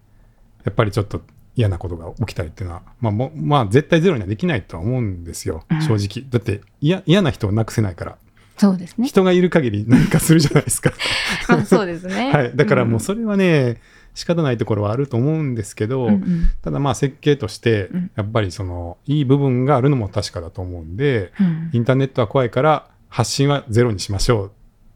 [0.64, 1.22] やっぱりちょっと
[1.56, 5.82] 嫌なことが起きたりっていうのは、まあ、もうまあ絶対ゼロにはできないとは思うんですよ、うん。
[5.82, 6.28] 正直。
[6.28, 8.18] だって嫌嫌な人をなくせないから
[8.56, 9.08] そうですね。
[9.08, 10.92] 人がいる限り何かするじゃないですか。
[11.48, 12.30] まあそうですね。
[12.32, 13.80] はい、だからもうれ、それはね、
[14.14, 16.50] 仕方ないところはあると思うんですけど、うんうん。
[16.62, 18.10] ただまあ設計としてうん。
[18.14, 21.70] やっぱりそのいい部分があるのも確かだと思うんで、うん。
[21.72, 24.52] インターネットは怖いから発信はゼロにしましょう。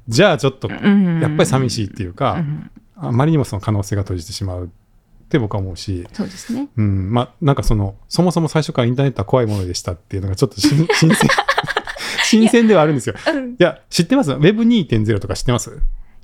[0.08, 2.70] じゃあちょっとやうんっぱり寂しいっていうか、うん
[3.00, 4.68] あまりにもその可能性が閉じてしまうっ
[5.28, 6.68] って僕は思うし、そうですね。
[6.76, 11.28] うん、まあなんかそのそもそも最初からインターネットは怖いものでしたっていうのがちょっと新 新鮮。
[12.24, 13.14] 新鮮ではあるんですよ。
[13.26, 13.50] うん。
[13.52, 15.78] いや知ってます ?Web2.0 とか知ってます？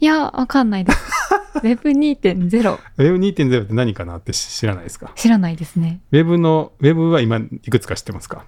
[0.04, 0.98] いや、わかんないです。
[1.64, 5.12] Web2.0 Web2.0 って何かなって知知らないですか？
[5.16, 6.00] 知らないですね。
[6.12, 8.44] Web の Web は今いくつか知ってますか？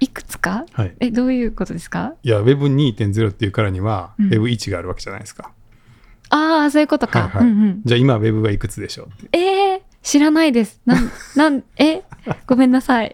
[0.00, 0.66] いくつか？
[0.72, 0.94] はい。
[0.98, 2.14] え、どういうことですか？
[2.24, 5.52] いや Web2.0 っていうからには、うん Web1 があるわけじゃないですか。
[6.30, 7.20] ああ、そういうことか。
[7.20, 7.82] はいはいうんうん。
[7.84, 9.38] じゃあ今 Web はいくつでしょうって。
[9.38, 10.80] えー、知らないです。
[10.84, 12.02] なん、 なん、え、
[12.48, 13.12] ごめんなさい。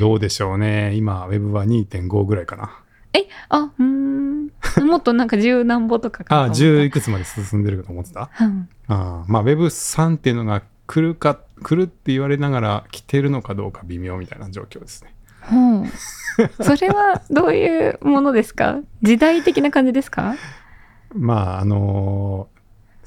[0.00, 0.94] どうでしょうね。
[0.94, 2.70] 今 Web は2.5ぐらいかな。
[3.16, 4.50] え、あ、うーん。
[4.86, 8.30] もっとなんか十何歩とかかああ、と思った10いくつまで進んでるかと思ってた？
[8.40, 8.68] うん。
[8.88, 15.14] ああまあ Web3 っていうのが来るか、来るって言われながら来てるのかどうか微妙みたいな状況ですね。
[15.40, 16.62] ほう。
[16.62, 18.80] それはどういうものですか？
[19.02, 20.34] 時代的な感じですか？
[21.14, 22.56] まああのー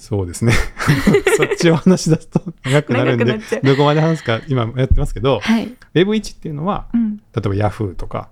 [0.01, 0.53] そうですね。
[1.35, 5.75] そっちを話し出すと長くなるんでどこまで話すか今やってますけど、はい。
[5.93, 7.17] Web1 っていうのは、うん。
[7.17, 8.29] 例えば Yahoo とか、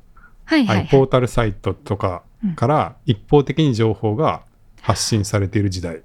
[0.48, 0.88] はいはい、はい。
[0.90, 2.24] ポータルサイトとか
[2.56, 4.42] から一方的に情報が
[4.82, 6.02] 発信されている時代。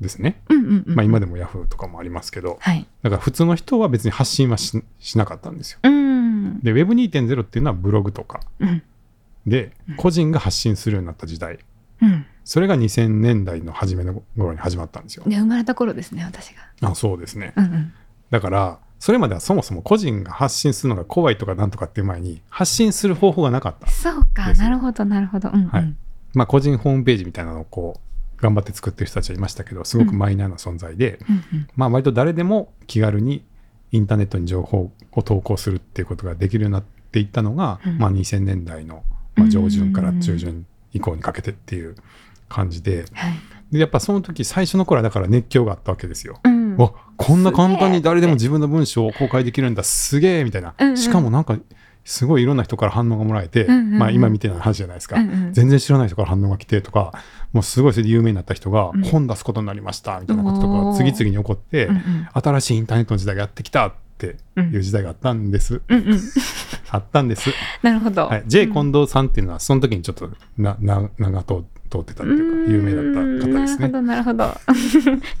[0.00, 0.40] ですね。
[0.48, 0.94] うんうんうん。
[0.94, 2.86] まあ今でも Yahoo とかもありますけど、はい。
[3.02, 5.78] だから普通の人は別に発信はししなかったんですよ。
[5.82, 6.60] うん。
[6.60, 8.82] で、Web2.0 っていうのはブログとかうん。
[9.46, 11.58] で個人が発信するようになった時代。
[12.02, 12.26] うん。
[12.44, 15.24] それが2000年代の初めの頃に始まったんですよ。
[15.26, 16.88] で、生まれた頃ですね、私が。
[16.88, 17.52] あそうですね。
[17.56, 17.92] うんうん。
[18.30, 23.88] だから、それまではそもそも個人が発信するのが怖いとかなんとかっていう前に発信する方法がなかった。
[23.88, 25.48] そうか、なるほど、なるほど。
[25.50, 25.68] うん、うん。
[25.68, 25.94] はい
[26.34, 28.00] まあ個人ホームページみたいなのをこ
[28.38, 33.44] う頑張って作ってる人たちはいましたけど、すごくマイナーな存在で、うんうんまあ割と誰でも気軽に
[33.90, 39.02] インターネットに情報を投稿するっていうことができるようになっていったのが、うんまあ2000年代の、
[39.34, 41.96] まあ、上旬からうん中旬以降にかけてっていう
[42.48, 43.32] 感じで、はい。
[43.72, 46.38] でやっぱその時最初の頃はだから熱狂があったわけですよ。
[46.44, 46.57] うん。
[46.82, 49.82] わこんな簡単に誰でも自分の文章を公開できるんだ。
[49.82, 50.96] すげえみたいな、うんうん。
[50.96, 51.58] しかもなんか
[52.04, 53.98] すごいいろんな人から反応がもらえて、うんうんうん。
[53.98, 55.52] まあ今みたいな話じゃないですか、うんうん。
[55.52, 57.12] 全然知らない人から反応が来てとか
[57.52, 59.02] もうすごいそれで有名になった人がうん。
[59.02, 62.28] 本出すことになりましたみたいなこととか次々に起こって、うんうん。
[62.32, 66.20] 新しいインターネットの時代がやってきたっていう時代があったんです、うんうん。
[66.90, 67.50] あったんです、
[67.82, 68.26] なるほど。
[68.26, 74.54] はい、J 近藤さんっていうのはその時にちょっとなな長通通ってたっていうか有名だった方ですねなるほど、なるほど。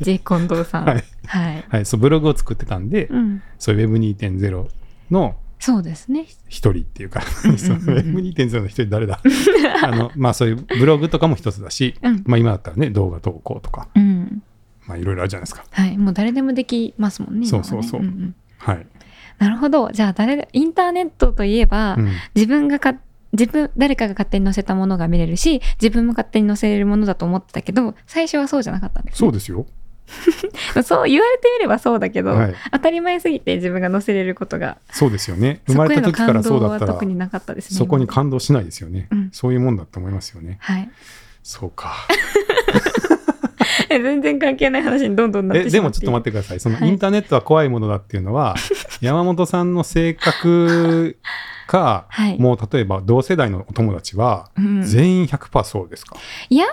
[0.00, 0.84] J 近藤さん。
[0.84, 1.64] はい、はい。
[1.68, 3.42] はい、そうブログを作ってたんで、うん。
[3.58, 4.68] そういう Web2.0
[5.10, 6.26] のそうですね。
[6.48, 9.20] 一人っていうか、うんうんうんその Web2.0 の一人誰だ？
[9.82, 14.42] あの、まあそういうブログとかも一つだし、うんまあ今だったらね、動画投稿とか、うん。
[14.86, 15.64] まあいろいろあるじゃないですか。
[15.70, 15.98] はい。
[15.98, 17.46] もう誰でもできますもんね。
[17.48, 18.86] 今はねそうそうそうんんはい。
[19.38, 19.90] なるほど。
[19.92, 22.94] じゃあ誰で、インターネットといえば、うん自分がか、
[23.32, 29.18] 自分、誰かが勝手に載せたものが見れるし、自分も勝手に載せれるものだと思ってたけど、最初はそうじゃなかったんです、ね。
[29.18, 29.66] そうですよ。
[30.84, 35.60] そう言われてみればそうだけど、はい当たり前すぎて自分が載せれることが、そうですよね。
[35.66, 37.78] 生まれた時からそうだったらは特、になかったですね。
[37.78, 39.08] そこに感動しないですよね。
[39.10, 40.58] うんそういうもんだと思いますよね。
[40.60, 40.88] はい。
[41.42, 41.94] そうか。
[43.90, 46.60] え全然関係ない話にどんどんなってでもちょっと待っってください。
[46.60, 48.54] そのはいインターネットは怖いものだっていうのは、
[49.00, 51.18] 山本さんの性格
[51.68, 52.38] か、はい。
[52.40, 54.82] もう例えば同世代のお友達は、うん。
[54.82, 56.16] 全員100%そうですか？
[56.48, 56.64] いや、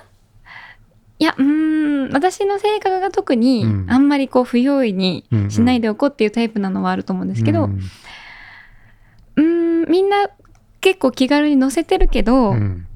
[1.20, 3.86] いや、うーん、私の性格が特にうん。
[3.88, 5.52] あんまりこう不用意にうんうん。
[5.52, 7.80] しないでおこうっていうタイプなのはあると思うんですけど、うん。
[9.36, 10.30] うーん、みんな
[10.82, 12.88] 結構気軽に載せてるけど、うん。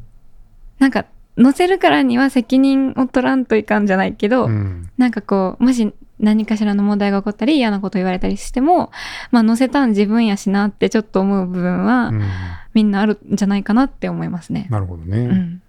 [0.79, 1.05] なんか
[1.37, 4.89] 載せるからには責任を取らんといかんじゃないけど、うん。
[4.97, 8.91] なんかこう、もし何かしらの問題が起こったり嫌なこと言われたりしても、
[9.31, 12.21] まあ載せたん自分やしなってちょっと思う部分は、うん
[12.75, 14.67] みんなあるんじゃないかなって思いますね。
[14.69, 15.61] なるほどね、うん。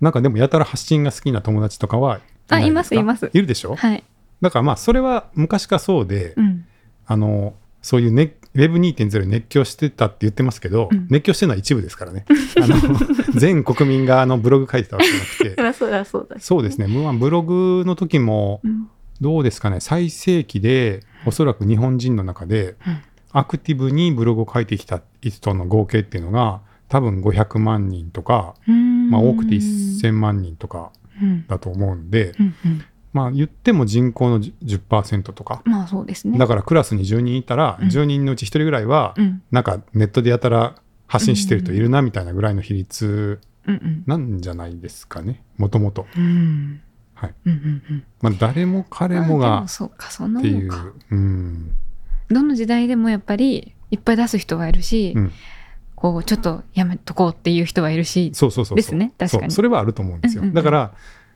[0.00, 3.00] なんかでもやたら発信が好きな友達とかはあいまですか？
[3.00, 3.76] いますいるでしょ？
[3.76, 4.02] はい。
[4.40, 6.64] だからまあそれは昔からそうで、うん。
[7.06, 12.76] あのそういう、ね、Web2.0 に熱狂してたって言ってますけど、うん熱狂してるのは一部ですからねあの
[13.38, 16.40] 全国民があのブログ書いてたわけじゃなくて あそうだそうだ。
[16.40, 18.88] そうですねまあブログの時もうん。
[19.20, 19.80] どうですかね？
[19.80, 28.54] 最盛期でおそらく日本人の中でうんアクティブにブログを書いてきた人の合計っていうのが多分500万人とか、
[29.10, 31.46] まあ、多くて1000万人とかうん。
[31.46, 32.84] だと思うんで、うんうん。
[33.12, 36.38] まあ言っても人口の10 10%とか、まあそうですね。
[36.38, 39.42] だからクラスに10人いたら、うん10人のうち1人ぐらいは、うん。
[39.50, 43.40] なんかネットでやたら発信してる人いるなみたいなぐらいの比率。
[44.06, 46.06] なんじゃないですかね、もともと。
[46.16, 46.80] うん。
[47.20, 47.34] はい。
[47.46, 48.04] うんうんうん。
[48.20, 51.72] まあ誰も彼もがもそうか、そんなっていうもんか。、うん、
[52.28, 55.32] どの時代でもやっぱりいっぱい出す人はいるし、うん。
[55.96, 58.76] こうちょっとやめとこうっていう人はいるし、そうそうそうそう。
[58.76, 59.42] ですね確かに。
[59.44, 59.50] そう。
[59.50, 60.42] それはあると思うんですよ。
[60.42, 60.54] うんうんうん。
[60.54, 60.92] だから、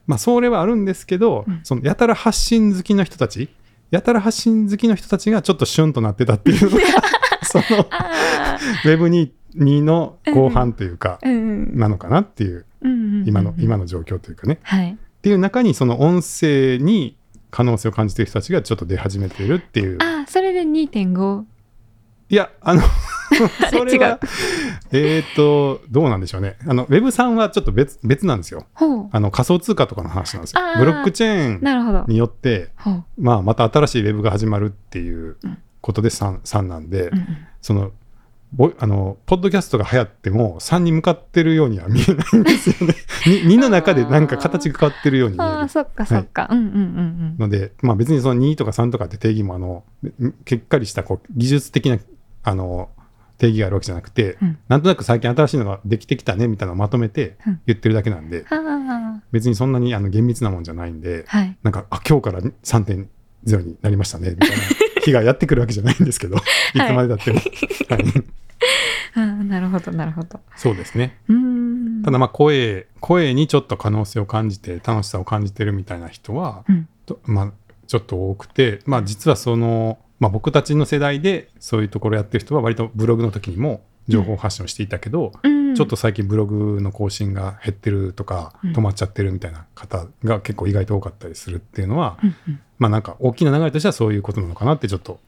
[0.06, 1.60] まあそれはあるんですけど、うん。
[1.64, 3.48] そのやたら発信好きな人たち、
[3.90, 6.82] やたら発信好きの人たちがちょっとシュンとなってたっていうのが
[7.42, 13.28] そのあウェブに2の後半というか、ーうんなのかなっていううんうんうん。
[13.28, 14.60] 今の今の状況というかね。
[14.62, 17.16] はいっていう中にその音声に
[17.52, 19.98] 可能性を感じてる人たちがちょっと出始めてるっていう。
[20.00, 21.44] あーそれで2.5
[22.28, 22.82] いやあの
[23.70, 24.18] それは
[24.90, 26.56] えっとどうなんでしょうね。
[26.66, 28.66] あの Web3 はちょっと別別なんですよ。
[29.12, 30.60] あの仮想通貨とかの話なんですよ。
[30.76, 32.04] ブロックチェーンなるほど。
[32.08, 32.70] によって、
[33.16, 37.26] まあ、また新しい Web が始まるっていううんことで 3, 3なんで、うんうん。
[37.60, 37.92] そのボ
[38.78, 42.94] あのポッドキャストが流行っても3に向かってるようには見えないんですよね。
[43.24, 45.52] 2, の中でなんか形が変わってるように見える。
[45.54, 49.84] ああそっかそっか、うんうんうんので、まあ、別にその2とか3とかって定義もあの
[50.44, 51.98] けっかりしたこう技術的な
[52.42, 52.90] あの
[53.38, 54.58] 定義があるわけじゃなくて、うん。
[54.68, 57.60] なんとなく最近新しいのができてきたねみたいなのをまとめてうん。
[57.66, 61.56] 言ってるだけなんで、うんあ別にそんなにあの厳密なもんじゃないんであはい。
[61.62, 63.06] なんかあ今日から3.0
[63.64, 64.56] になりましたねみたいな
[65.02, 66.40] 日がやってくるわけじゃないんですけど い。
[66.74, 67.38] つまでたっても、
[67.88, 68.41] はい
[69.14, 70.40] あーなるほどなるほど。
[70.56, 71.18] そうですね。
[71.28, 72.02] うーん。
[72.02, 76.88] ただまあ声声にちょっと可能性を感じて楽しさを感じてるみたいな人は、うん。
[77.06, 77.52] とまあ、
[77.86, 85.74] ちょっと多くて、まあ、実はその、まあ、僕たちの世代でそういうところやってる人は割とブログの時にも情報発信をしていたけど、うん。
[85.74, 88.72] ちょっと最近ブログの更新が減ってるとか、うん。
[88.72, 92.60] 止まっちゃってるみたいな方が結構意外と多かったりするっていうのは、うんうん。
[92.78, 95.20] まあなんか大きな流れとしてはそういうことなのかなってちょっと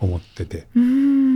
[0.00, 1.27] 思ってて、うーん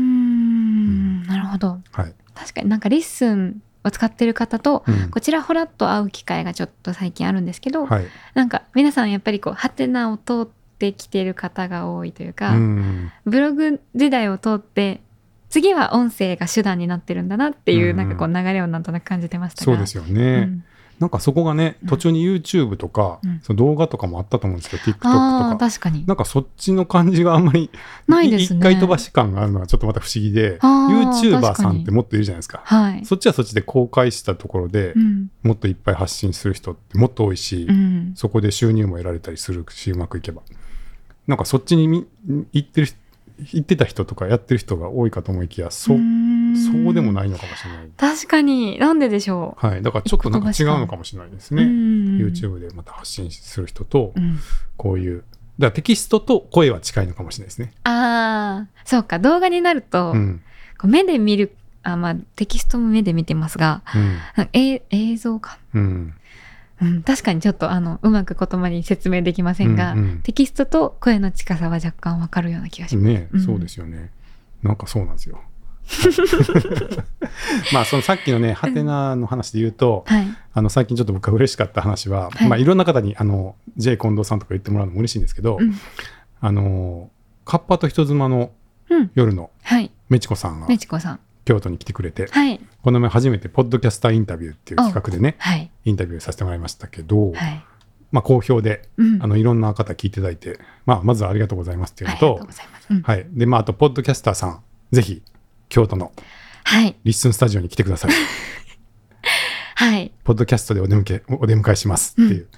[1.52, 1.78] ほど。
[1.92, 2.14] はい。
[2.34, 5.10] 確かになんかリッスンを使ってる方とうん。
[5.10, 8.06] こちらほらっと会う機会がちょっと最近あるんですけど、はい。
[8.34, 10.46] なんか皆さんやっぱりこうハテナを通っ
[10.78, 15.00] てきてる方が多いというか、うんブログ時代を通って
[15.48, 17.96] 次は音声が手段になってるんだなっていう、うん。
[17.96, 19.72] なんかこう流れをなんとなく感じてましたが。
[19.72, 20.64] そうですよね、うん
[21.02, 21.88] なんかそこがねうん。
[21.88, 23.40] 途中に YouTube とか、うん。
[23.42, 25.68] その動画とかもあったと思うんですけど TikTok とああか。
[25.68, 26.06] 確かに。
[26.06, 27.70] なんかそっちの感じがあんまり
[28.06, 28.60] ないですね。
[28.60, 32.62] 一回飛ばし感があるのがちょっとまた不思議で YouTuber さんってもっといるじゃないですか。
[32.64, 35.30] はい、そっちはそっちで公開したところでうん。
[35.42, 40.42] もっといっぱい発信する人ってもっと多いし、うん、そこで収入も得られたりするしうまくいけば。
[41.26, 42.06] なんかそっちにみ
[42.52, 43.02] 行ってる人
[43.38, 45.94] 行ってた人とかやってる人が多いかと思いきやそ,、
[46.56, 48.78] そうでもないのかもしれない、確かに。
[48.78, 51.70] なんででしょはい、だからちょっとなんか違うのかもしれないですう、ね、うん。
[52.18, 54.38] YouTube でまた発信する人とうん。
[54.76, 55.24] こういう。
[55.58, 59.18] だからテキストと声は近いのかもしれないですね、ああそうか。
[59.18, 60.42] 動画になると、うん。
[60.78, 64.48] こう目で見るあまあテキストも目で見てますがうん。
[64.52, 66.14] え映像か、うん。
[66.80, 70.20] うん、確かにちょっとあのうまく言葉に説明できませんが、うんうん。
[70.22, 73.06] テキストと声の近さは若干わかるような気がします。
[73.06, 73.40] ね、うん。
[73.40, 74.10] そうですよね。
[74.62, 75.40] なんかそうなんですよ
[77.72, 82.46] まあそのさっきのねハテナの話で言うと、はい、あの最近ちょっと僕が嬉しかった話は、はい。
[82.46, 85.74] いまあ、いろんな方にあの J 近藤さんとか言ってもらうのも嬉しいんですけど、うん。
[86.40, 87.10] あの
[87.44, 88.52] カッパと人妻の
[88.90, 97.64] うん、夜のはい、メチコさんがめちこさん、京都に来てくれて、はい、この前初めてポッドキャスターインタビューっていう企画でねはい、インタビューさせてもらいましたけど、はい、
[98.10, 102.46] まあ、好評でうん、あのいろんな方聞いていただいて、まあ、まずはありがとうございますっていうのと
[103.02, 103.26] はい。
[103.30, 104.60] でまあ、あとポッドキャスターさん
[104.92, 105.22] ぜひ
[105.72, 106.12] 京都の
[106.64, 108.10] はい、リッスンスタジオに来てください。
[109.74, 112.48] はい、ポッドキャストでお出迎えお出迎えしますっていう、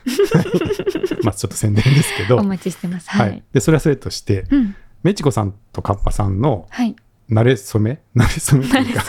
[1.23, 2.39] まあちょっと宣伝ですけど。
[2.39, 3.09] お待ちしてます。
[3.09, 3.39] ははい。
[3.39, 6.97] い、、でそれはそれとしてうん、メチコさんとカッパさんのはい、
[7.31, 8.03] 慣れ初め？
[8.17, 9.05] 慣れ初めというか。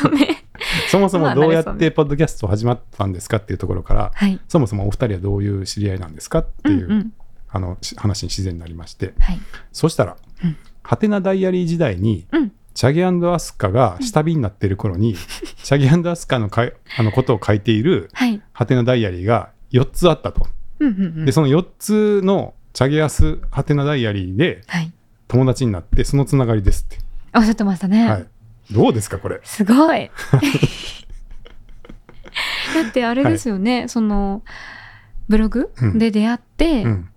[0.91, 7.13] そもそもどうやってポッドキャスト始まったんですかっていうところからはい、そもそもお二人はどういう知り合いなんですかっていう、うんうん。
[7.49, 9.15] あのし話に自然になりまして。
[9.17, 9.39] はい、
[9.71, 10.57] そしたら、うん。
[10.83, 15.15] ハテナダイアリー時代にうん、チャゲアスカが下火になってる頃に、
[15.63, 20.45] チャゲアスカのかいあのことを書いているはい、ハテナダイアリーが4つあったと。
[20.79, 24.91] うん、うん、うんで、その4つのチャゲアスハテナダイアリーではい、
[25.29, 26.97] 友達になって、そのつながりですって。
[27.33, 28.09] おっしゃってましたね。
[28.09, 28.25] はい。
[28.71, 29.39] どうですか、これ？
[29.45, 30.11] すごい。
[32.75, 34.43] だってあれですよね、その
[35.29, 37.09] ブログうんで出会って、うん。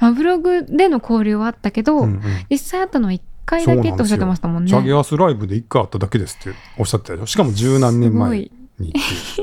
[0.00, 4.70] まあ、ブログでの交流はあったけど、うんうん実際あったのは1回だけっておっしゃってましたもんね。
[4.70, 7.26] チャゲアスライブで1回あっただけですっておっしゃってたでしょ。
[7.26, 8.92] しかも十何年前に。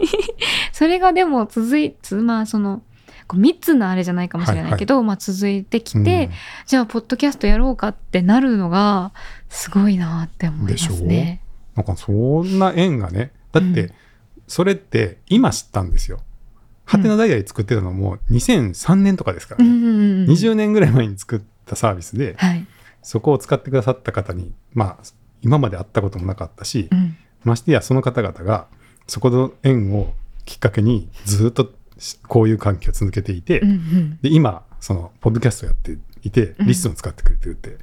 [0.71, 2.83] それがでも続いつまあその
[3.27, 6.31] こう密なあれじゃないかもしれないけど、まあ続いてきて、うん
[6.67, 9.11] じゃあポッドキャストやろうかってなるのが
[9.49, 11.41] すごいなって思いますね。
[11.75, 13.31] なんかそんな縁がね。
[13.51, 13.91] だって、うん
[14.47, 16.19] それって今知ったんですよ。
[16.85, 19.69] ハテナダイアリー作ってたのも2003年とかですからね。
[19.69, 22.65] うん、20年ぐらい前に作ったサービスで、はい、
[23.05, 25.03] そこを使ってくださった方に、まあ、
[25.41, 28.67] 今まで会ったこともなかったしう、ん、ましてやその方々が、
[29.07, 31.71] そこの縁をきっかけに、ずっと
[32.27, 34.19] こういう関係を続けていて、うんうん。
[34.21, 36.67] で、今、その、ポッドキャストやっていてうん。
[36.67, 37.77] リスンを使ってくれてるって、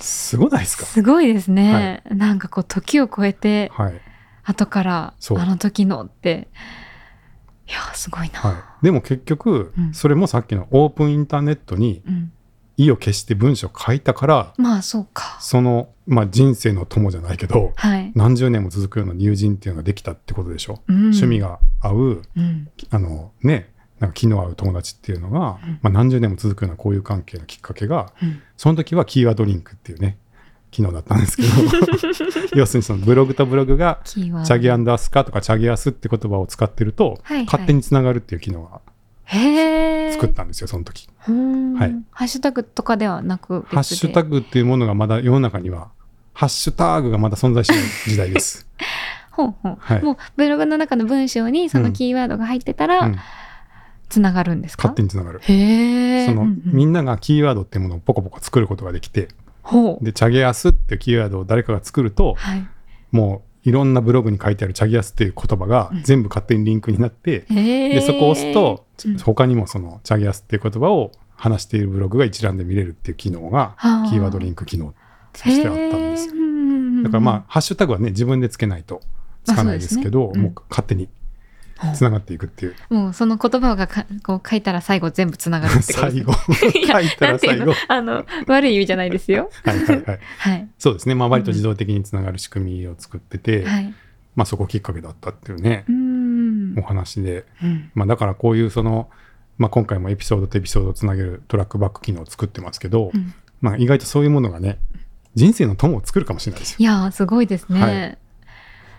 [0.00, 0.84] すごないですか？
[0.84, 4.00] すごいですね、なんかこう時を超えてはい、
[4.42, 6.48] 後からあの時のって。
[7.66, 9.94] いやすごいな、はい、でも結局、うん。
[9.94, 12.32] それもさっきのオープンインターネットにうん、
[12.76, 15.38] 意を決して文章を書いたからまあそうか。
[15.40, 20.96] その、まあ、人生の友じゃないけどはい、何十年も続くような友人っていうのができたってことでしょ、うん。
[20.96, 25.78] 趣味、が合ううん、あのねなんか気の合う友達っていうのが、うん。
[25.82, 28.42] まあ、何十年も続くような交友関係のきっかけがうん。
[28.56, 30.18] その時はキーワードリンクっていうね
[30.70, 31.48] 機能だったんですけど
[32.58, 37.44] 要するにそのブログとブログがチャゲアンダースカとかチャゲアスって言葉を使ってると、はいはい。
[37.44, 38.80] 勝手につながるっていう機能が
[39.26, 41.08] 作ったんですよその時。
[41.18, 41.94] はい。
[42.10, 45.90] ハッシュタグとかではなくハッシュタグっていうものがまだ世の中には
[46.32, 48.68] ハッシュタグがまだ存在しない時代です。
[49.30, 50.02] ほうほう、はい。
[50.02, 53.18] もうブログの中の文章にそのキーワードが入ってたうらん、
[54.08, 55.40] つながるんですか、勝手につながる。
[55.42, 56.48] へえその、うん。
[56.48, 59.28] うんみんながキーワードっていうものをポコポコ作ることができて
[59.62, 60.04] ほう。
[60.04, 62.66] でチャゲアスっていうキーワードを誰かが作るとはい。
[63.10, 66.02] もういろんなブログに書いてあるチャゲアスっていう言葉がうん。
[66.02, 69.18] 全部勝手にリンクになって、へえでそこを押すと、うん。
[69.18, 74.94] 他にもそのチャゲアスっていう言葉を話しているブログが一覧で見れるっていう機能がはあキーワードリンク機能
[75.32, 76.34] としてあったんですよ。
[77.02, 79.00] だからまあハッシュタグはね自分でつけないと
[79.44, 81.08] つかないですけどねうんもう勝手に
[81.92, 82.74] つながっていくっていう。
[82.88, 86.10] もうその言葉がかこう書いたら最後全部つながるってこと。
[86.10, 86.32] ですね最後
[86.92, 87.72] 書いたら最後。
[87.88, 89.50] あの悪い意味じゃないですよ。
[89.64, 90.20] はいはいはい。
[90.38, 90.68] はい。
[90.78, 91.14] そうですね。
[91.14, 93.94] まあ割と自動的につながる仕組みを作ってて、はい。
[94.36, 97.44] まあそこきっかけだったっていうねうお話で。
[97.62, 97.90] うん。
[97.94, 99.08] まあだからこういうその
[99.58, 103.34] まあ今回もエピソードとエピソードをつなげるトラックバック機能を作ってますけど、うん。
[103.60, 104.78] まあ意外とそういうものがね
[105.34, 106.76] 人生の友を作るかもしれないですよ。
[106.80, 108.18] いやーすごいですね、はい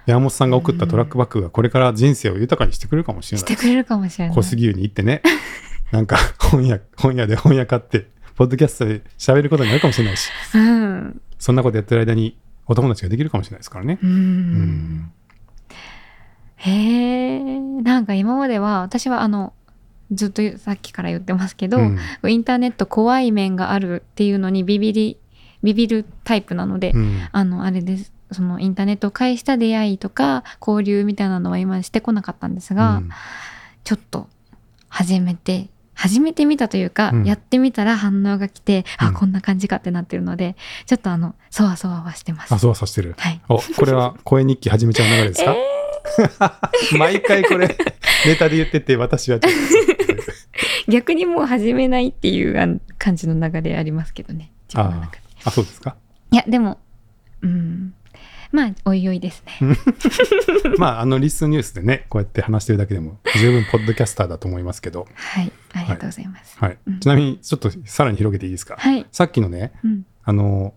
[0.05, 3.39] 山本さんが送ったトラックバックがこれから人生を豊かにしてくれるかもしれない。
[3.39, 4.35] してくれるかもしれない。
[4.35, 5.21] 小杉湯に行ってね。
[5.91, 10.29] なんか本屋本屋で本屋買ってポッドキャストで喋ることになるかもしれないし。
[10.53, 11.21] うん。
[11.39, 12.37] そんなことやってる間に
[12.67, 13.99] お友達ができるかもしれないですからね。
[14.01, 14.05] う。
[14.05, 14.09] ん。
[14.09, 15.11] うん
[16.57, 19.53] へえなんか今までは私はあの
[20.11, 21.99] ずっとさっきから言ってますけど、うん。
[22.27, 25.17] インターネット怖い面があるっていうのにビビり
[25.63, 27.19] ビビるタイプなので、うん。
[27.31, 33.09] あのあれですそのインターネットを介した出会いとか交流みたいなのは今してこなかったんですが、うん。
[33.84, 34.28] ちょっと
[34.89, 37.23] 始めて始めてみたというか、うん。
[37.23, 39.07] やってみたら反応が来て、うん。
[39.09, 40.55] あこんな感じかってなってるので
[40.86, 42.53] ちょっとあのそわそわはしてます。
[42.53, 43.15] あそうはさしてる。
[43.17, 45.55] はい、おこれは声日記始めちゃう流れですか、
[46.97, 47.78] 毎回これ
[48.26, 49.53] ネタで言ってて私はちょっ
[50.88, 54.51] 逆にもう始めないっていう感じの流れありますけどね。
[54.67, 55.17] 自分の中で。
[55.43, 55.95] とあそうですか？
[56.32, 56.80] いやでも
[57.41, 57.93] うん
[58.55, 59.77] まあおいおいですね。
[60.79, 66.57] まああのリスンニュースでねこうやって話してるだけでも十分ポッドキャスターだと思いますけど、はいありがとうございます。
[66.57, 66.77] はい。
[66.87, 66.99] うん。
[67.01, 70.73] ちなみにちょっとさらに広げていいですか、はい、さっきのねうん、あの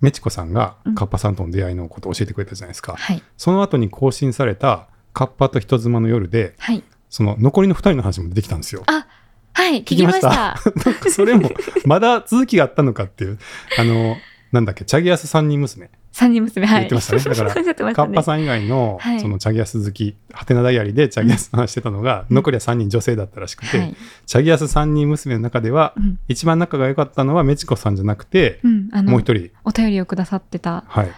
[0.00, 0.94] メチコさんがうん。
[0.94, 3.22] カッパさんとの出会いのことを教えてくれたじゃないですか、はい。
[3.36, 6.84] その後に更新されたカッパと人妻の夜ではい。
[7.10, 8.84] その残りの2人の話も出てきたんですよ。
[8.86, 9.06] あ
[9.54, 11.10] はい聞聞きましきました？
[11.10, 11.50] それも
[11.84, 13.38] まだ続きがあったのかっていう
[13.78, 14.16] あの
[14.52, 16.80] なんだっけチャゲアス三人娘三人娘はい。
[16.80, 17.22] 言ってましたね。
[17.22, 17.94] だから ね。
[17.94, 19.20] カッパさん以外の,、はい。
[19.20, 22.34] そのチャゲアス好きハテナダイアリーでチャゲアスの話してたのが、うん。
[22.34, 23.96] 残りは3人女性だったらしくて、はい。
[24.26, 26.18] チャゲアス三人娘の中では、うん。
[26.26, 29.50] 一番仲が良かったのはメチコさんじゃなくて、うん、あのもう一人。
[29.62, 31.10] お便りをくださってた、はい、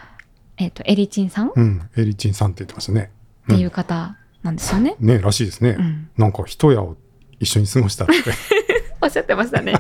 [0.59, 1.49] えっとエリチンさん？
[1.49, 3.11] っうん、エリチンさんって言ってましたね。
[3.49, 6.09] ていう方なんですよね、ねらしいですね、うん。
[6.19, 6.99] なんか一夜を
[7.39, 8.15] 一緒に過ごしたって。
[9.01, 9.73] おっしゃってましたね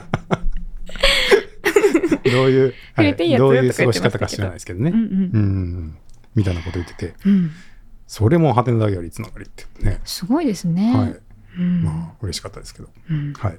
[2.31, 3.49] どういう、触れていど。
[3.49, 5.05] ういう過ごし方か知らないですけどね、うんうん。
[5.05, 5.97] うん
[6.35, 7.15] みたいなこと言ってて。
[7.27, 7.51] うん。
[8.07, 11.21] それもハテナダイアリーつながりってね、すごいですね、はい。
[11.59, 11.83] うん。
[11.83, 13.33] まあ嬉しかったですけど、うん。
[13.35, 13.59] はい。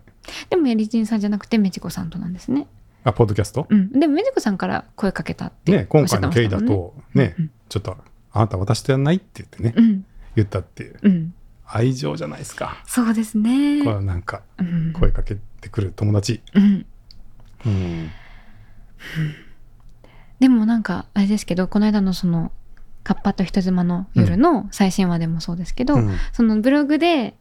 [0.49, 2.67] でもエリチンさんじゃなくてメチコさんとなんですね、
[3.03, 5.85] あポッドキャスト、うん、でもメチコさんから声かけたってね。
[5.89, 7.95] 今回の経緯だとね、うんちょっと
[8.33, 9.91] あなた私とやんないって言ってね、したもん。
[9.91, 10.03] ね
[10.35, 10.99] 言ったっていう。
[11.01, 11.33] うん、うん、
[11.65, 13.79] 愛情じゃないですか、そうですね。
[13.83, 14.91] これはなんかうん。
[14.91, 16.85] 声かけてくる友達、うん
[17.65, 18.09] うん。
[20.39, 22.51] でもなんかあれですけどこの間のその
[23.03, 26.15] 「カッパと人妻の夜」の最新話でもそうですけど、うん。
[26.33, 27.35] そのブログで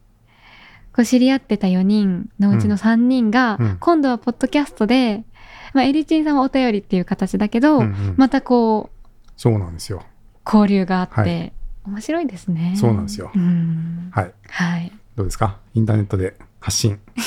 [0.92, 3.76] こう知り合ってた4人のうちの3人が、うん。
[3.78, 5.24] 今度はポッドキャストで、
[5.72, 8.14] まあ、エリチンさんはお便りっていう形だけど、うんうん。
[8.16, 10.02] またこうそうなんですよ。
[10.44, 11.52] 交流があって、はい
[11.86, 12.74] 面白いですね。
[12.76, 13.30] そうなんですよ。
[13.34, 14.10] うん。
[14.12, 14.32] はい。
[14.50, 14.92] はい。
[15.16, 15.56] どうですか？
[15.72, 17.00] インターネットで発信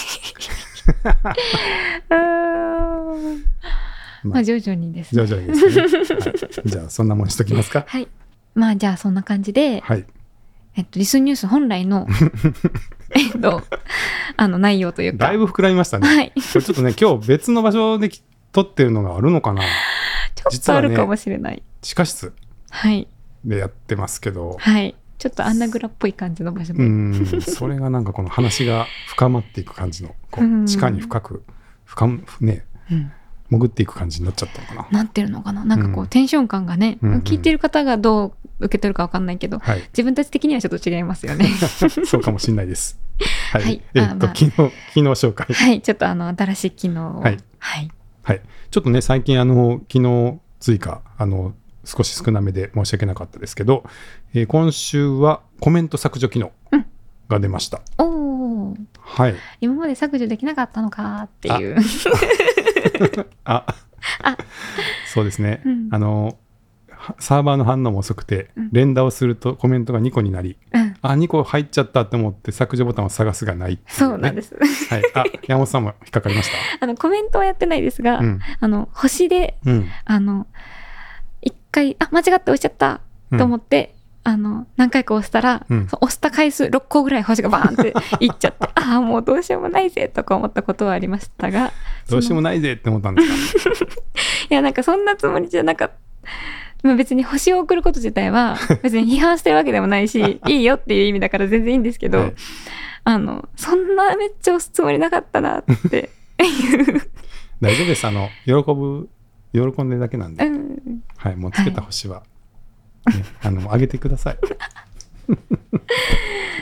[4.24, 5.26] まあ徐々にですね。
[5.26, 7.86] 徐々にですね、はい、じゃあそんなもんにしときますか？
[7.88, 8.08] はい。
[8.56, 10.06] まあじゃあそんな感じで、はい
[10.76, 12.08] えっと、リスンニュース本来の、
[13.16, 13.62] えっと、
[14.38, 15.28] あの内容というか。
[15.28, 16.08] だいぶ膨らみましたね。
[16.08, 16.30] はい。
[16.30, 19.62] これちょっとね、今日別の場所でき撮ってるのがあるのかな？
[20.36, 21.62] ちょっとあるかもしれない。
[21.82, 22.34] 地下室
[22.70, 23.08] はい。
[23.46, 24.96] でやってますけど、はい。
[25.20, 26.84] ちょっとアンナグラっぽい感じの場所うで。
[26.84, 31.44] ん、それがなんかこの話が深まっていく感じの、こううん地下に深く、
[31.86, 33.12] 深む、ね、うん
[33.58, 35.00] 潜っていく感じになっちゃったのかな。
[35.00, 38.34] なってるのかななんかこう、うんテンション感がね、うんうん聞いてる方がどう
[38.66, 39.80] 受け取るかわかんないけど、はい。
[39.90, 41.48] 自分たち的にはちょっと違いますよね。
[42.06, 43.00] そうかもしれないです。
[43.52, 43.64] はい。
[43.64, 45.48] はいえっと、あまあ昨日、昨日紹介。
[45.54, 45.82] はい。
[45.82, 47.22] ちょっとあの、新しい機能を。
[47.22, 47.38] はい。
[47.60, 47.92] はい。
[48.24, 48.42] はい。
[48.72, 51.54] ちょっとね、最近、あの、昨日追加、あの、
[51.86, 53.84] 少し少なめで申し訳なかったですけど、
[54.34, 56.86] えー今週はコメント削除機能うん
[57.30, 57.82] が出ました。
[57.98, 59.36] おーはい。
[59.62, 61.78] 今まで削除できなかったのかっていう。
[63.46, 63.66] あ、
[64.22, 64.38] あ
[65.08, 65.62] そうですね。
[65.66, 66.38] うんあの、
[67.04, 70.96] はサーバーの反応も遅くてうん、連打をするとコメントが2個になり、うん。
[71.02, 74.50] あ、2個入っちゃったって思って削除ボタンを探すがないっていそうなんです。
[74.50, 74.94] す。
[74.94, 75.04] はい。
[75.14, 78.24] あ、山本さんも引っかかりまし あの、コメントはやってないですが、た。
[78.24, 78.40] うん。
[78.60, 79.90] あの、星で、うん。
[80.06, 80.48] あの、
[81.42, 83.96] 一回、あ、間違って押しちゃったうんと思って、
[84.26, 87.94] あの、何回か押したら、うん押した回数6個ぐらい星がバーンって
[88.24, 91.72] いっちゃって、ああ、もうどうしようもないぜとか思ったことはありましたが、
[92.10, 93.70] どうしようもないぜって思ったんですか？
[94.50, 95.94] いや、なんかそんなつもりじゃなかった。
[96.84, 102.34] まあ別に星を送ること自体は 別に批判してるわけでもないし、いいよっていう意味だから全然いいんですけど、はい
[103.06, 106.10] あの、そんなめっちゃ押すつもりなかったなって。
[107.62, 108.06] 大丈夫です。
[108.08, 109.10] あの、喜ぶ、
[109.54, 110.46] 喜んでるだけなんで。
[110.46, 111.36] うんはい。
[111.36, 112.24] もうつけた星は、
[113.12, 114.38] ね、あの、上げてください。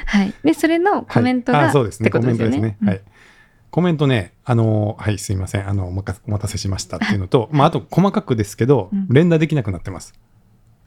[0.06, 0.34] はい。
[0.44, 2.06] で、それのコメントが、はい、あそうですね。
[2.06, 2.12] ね。
[2.12, 2.78] コメントですね。
[2.84, 3.02] はい。
[3.72, 5.68] コメントね、あの、はい、すいません。
[5.68, 10.14] あの、お待たせしましたっていうのと、 まあ、あと、細かくですけどうん、連打できなくなってます。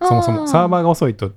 [0.01, 1.33] うんそもそも、サーバーーが遅いと、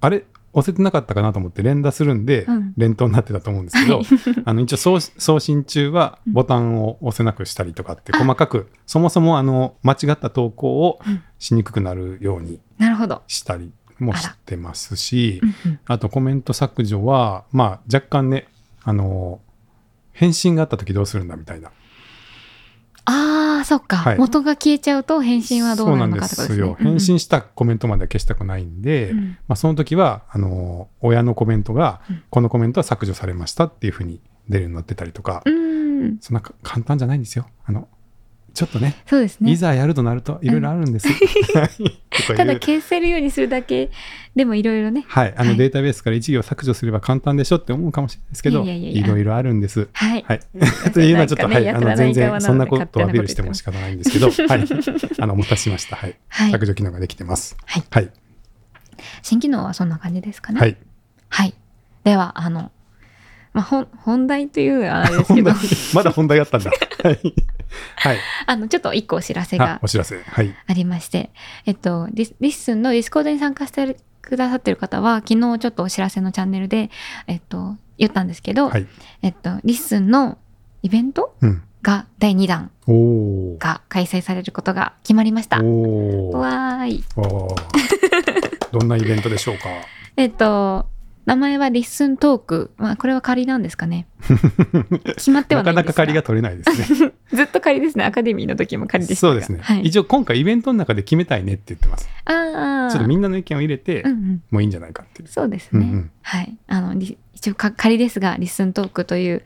[0.00, 0.24] あれ？
[0.54, 4.02] 押せてなかったかなと思って連打するんで、うん連投になってたと思うんですけど、
[4.44, 13.22] あの一応送送信中はうんボタンを押せなくしたりとかってあ細かく、そもそもあの間違った投稿をうんしにくくなるようになるほど。
[13.26, 15.40] したりもしてますし
[15.86, 18.48] あとコメント削除は、まあ若干ね、
[18.82, 19.40] あの、
[20.12, 21.70] 返信があった時どうするんだみたいな。
[23.06, 24.18] ああ、そっか、はい。
[24.18, 26.46] 元が消えちゃうと返信はどうなるのかとですね。
[26.48, 26.90] そうなんですよ。
[26.90, 29.18] 返信したコメントまでは消したくないんで、うん。
[29.18, 32.22] うんまあ、その時は、あの、親のコメントが、うん。
[32.30, 37.46] このコメントは削除されましたっていうふうに出るようになってたりとか、うん、そんなか簡単じゃないんですよ。
[37.64, 37.88] あの、
[38.54, 39.50] ちょっとね、そうですね。
[39.50, 41.08] いざやるとなるといろいろあるんです。
[41.10, 43.90] うただ消せるようにするだけ
[44.36, 45.04] でもいろいろね。
[45.08, 49.88] はい、あのはいデータベースから一行削除すれば簡単でしょって思うかもしれないですけど、いろいろあるんです。
[49.92, 50.24] はい。
[50.26, 50.40] はい。
[50.94, 54.66] というのはちょっと、はい、あの全然そんなこことをアピールしても仕方ないんですけど、はい。
[55.18, 55.96] あの、お待たせしました。
[55.96, 56.14] はい。
[56.28, 57.56] はい削除機能ができてます。
[57.66, 58.10] はいはい。
[59.22, 60.60] 新機能はそんな感じですかね。
[60.60, 60.76] はい。
[61.28, 61.54] はい。
[62.04, 62.70] では、あの、
[63.52, 65.52] まあ、本本題というあれですけど
[65.94, 66.72] まだ本題あったんだ。
[67.02, 67.34] はい。
[67.96, 68.18] はい。
[68.46, 70.20] あの、ちょっと一個お知らせあが、お知らせ。
[70.22, 70.54] はい。
[70.66, 71.30] ありまして、
[71.66, 76.90] えっと、リッスンのディスコードに参加してくださってる方は、昨日ちょっとお知らせのチャンネルで、
[77.26, 78.86] えっと、言ったんですけど、はい。
[79.22, 80.38] えっと、リッスンの
[80.82, 81.62] イベントうん。
[81.82, 82.70] が第2弾。
[83.58, 85.56] が開催されることが決まりました。
[85.58, 87.04] わーい。
[88.72, 89.68] どんなイベントでしょうか？
[90.16, 90.86] えっと、
[91.26, 92.70] 名前はリッスントーク。
[92.76, 94.06] まあ、これは仮なんですかね。
[95.16, 97.12] 決まってはなかなか仮が取れないですね。
[97.32, 98.04] ずっと仮ですね。
[98.04, 99.32] アカデミーの時も仮でしたが。
[99.32, 99.58] そうですね。
[99.62, 99.82] はい。
[99.82, 102.08] 一応今回イベントの中で決めたいねって言ってます。
[102.26, 102.90] ああ。
[102.90, 104.42] ちょっとみんなの意見を入れて、うんうん。
[104.50, 105.28] もういいんじゃないかっていう。
[105.28, 105.80] そうですね。
[105.86, 106.56] うんうんはい。
[106.68, 109.42] あの、リ一応か仮ですが、リッスントークという、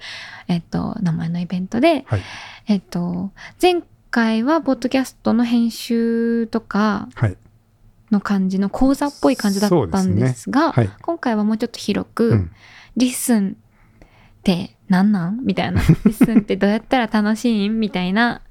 [0.46, 2.22] えっと、名前のイベントで、はい。
[2.68, 7.36] えっと、前回は、ポッドキャストの編集とかはい。
[8.10, 10.90] の感じの講座っぽい感じだったんですが、はい。
[11.02, 12.50] 今回はもうちょっと広く、うん。
[12.96, 13.56] リッスン
[13.98, 15.80] って何なんみたいな。
[15.82, 18.42] リッスンってどうやったら楽しいんみたいな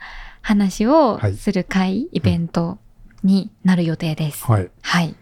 [0.41, 2.77] 話をはいする会、イベント
[3.23, 4.45] になる予定です。
[4.45, 4.69] はい。
[4.81, 5.15] はい。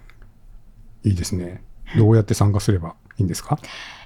[1.04, 1.64] いいですね。
[1.98, 3.58] どうやって参加すればいいんですか？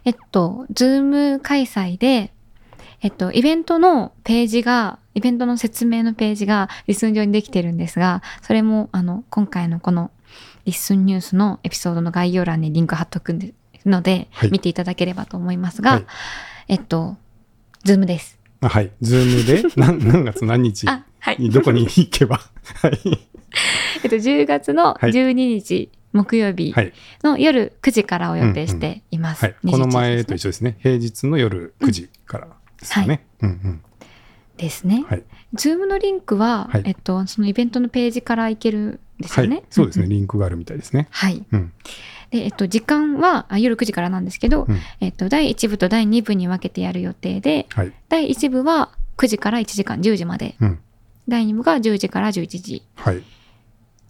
[0.05, 2.31] えっと、ズーム開催で、
[3.01, 10.11] えっと、イベントのページが、イベントの説明のページが LISTEN上にできてるんですが、それも、あの、今回のこの
[10.69, 13.35] リッスンニュースのエピソードの概要欄にリンク貼っとく
[13.87, 16.05] ので、はい見ていただければと思いますが、はい。
[16.67, 17.17] えっと、
[17.83, 18.37] ズームです。
[18.61, 18.91] あはい。
[19.01, 19.63] ズームで？
[19.81, 20.87] 何何月何日？
[20.87, 21.37] あ、はい。
[21.39, 22.37] にどこに行けば？
[22.83, 22.99] はい。
[24.03, 26.93] えっと、10月のはい12日、木曜日はい。
[27.23, 29.43] の夜9時からを予定しています。
[29.45, 29.55] はい。
[29.71, 30.77] この前と一緒ですね。
[30.81, 32.47] 平日の夜9時から
[32.79, 33.25] ですよね。
[33.41, 33.81] うんうん。
[34.57, 35.03] ですね。
[35.09, 35.23] はい。
[35.53, 39.63] ズームのリンクは、はいえっと、そのイベントのページから行けるんですはいよね。。
[39.69, 40.07] そうですね。
[40.07, 41.07] リンクがあるみたいですね。
[41.09, 41.43] はい。
[41.51, 41.73] うん。
[42.29, 47.93] で、えっと、時間はあ夜9時からなんですけど、うんえっと、第1部と第2部に分けてやる予定で、はい。
[48.09, 50.55] 第1部は9時から1時間、10時まで。
[50.61, 50.79] うん。
[51.27, 53.23] 第2部が10時から11時はい。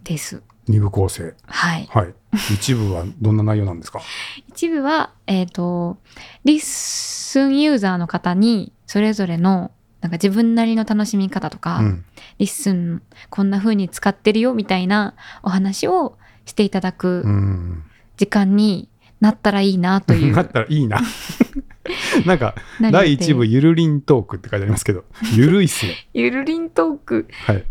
[0.04, 0.42] です。
[0.68, 1.34] 二部構成。
[1.46, 1.88] はい。
[1.90, 2.14] はい。
[2.54, 4.02] 一部はどんな内容なんですか？
[4.50, 5.98] 一部は、えっ、と、
[6.46, 9.72] リッスンユーザーの方に、それぞれの、
[10.02, 12.06] なんか自分なりの楽しみ方とか、うん。
[12.38, 17.84] リッスンこんな風に使ってるよみたいなお話をしていただくうん。
[18.18, 18.90] 時間に
[19.20, 20.34] なったらいいなという。
[20.36, 21.02] なったらいいな。
[22.26, 26.08] なんか、第一部、ゆるりんトークって書いてありますけど、 ゆるいっすね。
[26.14, 27.66] ゆるりんトーク、はい。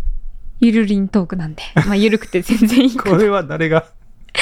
[0.61, 1.62] ゆるりんトークなんで。
[1.87, 3.87] まあ、ゆるくて全然いいかこれは誰が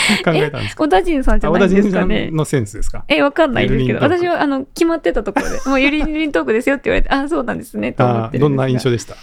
[0.25, 0.85] 考えたんですか？
[0.85, 2.31] 小田陣さんじゃないですかね？
[2.31, 3.05] のセンスですか？
[3.09, 9.17] え、わかんないですけど、私は、あの、決まってたところで、もうゆるりんトークですよって言われて、あ、そうなんですね、と思あってどんな印象でした？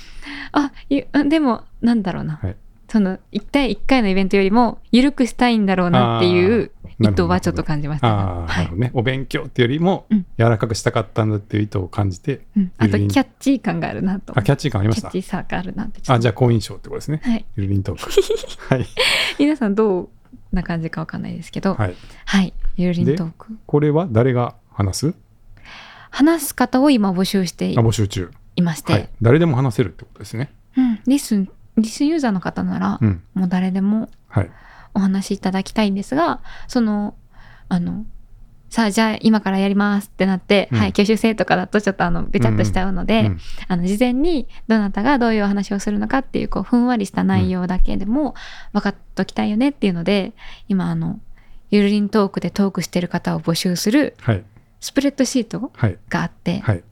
[0.54, 2.40] あ、ゆあでも、なんだろうな。
[2.42, 2.56] はい
[2.90, 6.70] その、1対1回のイベントよりも、緩くしたいんだろうなっていう
[7.00, 8.14] 意図はちょっと感じましたね。
[8.14, 8.92] ああ、なはいるほどね。
[8.94, 14.38] お勉強っていうよりもうん、柔らかくしたかったんだっていう意図を感じて、うん、あと、キャッチー感があるなと。
[14.38, 15.10] あ、キャッチー感ありました？
[15.10, 16.02] キャッチーさがあるなって。
[16.08, 17.20] あ、じゃあ好印象ってことですね。
[17.24, 17.46] はい。
[17.56, 18.12] ゆるりんトーク。
[18.76, 18.86] はい。
[19.40, 20.10] 皆さんどう
[20.54, 21.96] な感じかわかんないですけど、はい。
[22.26, 22.54] はい。
[22.78, 23.58] ゆるりんトーク。
[23.66, 25.14] これは誰が話す？
[26.10, 28.32] 話す方を今募集してあ、募集中。
[28.56, 29.10] いまして、はい。
[29.22, 30.54] 誰でも話せるってことですね。
[30.78, 33.24] うん、リスン、リスンユーザーの方なら、うん。
[33.34, 34.52] もう誰でもはい。
[34.94, 37.16] お話しいただきたいんですが、その、
[37.68, 38.06] あの、
[38.74, 48.34] さあ、じゃあ今からやりますってなって、うんはい、挙手制とかだとちょっとあの、べちゃっとしちゃうので、うんあの、事前にどなたがどういうお話をするのかっていう、こう、ふんわりした内容だけでも
[48.72, 50.34] 分かっときたいよねっていうので、
[50.70, 51.20] 今あの、
[51.70, 54.44] ゆるりんトークでトークしてる方を募集するはい。
[54.80, 56.00] スプレッドシートはい。
[56.10, 56.84] があって、はい。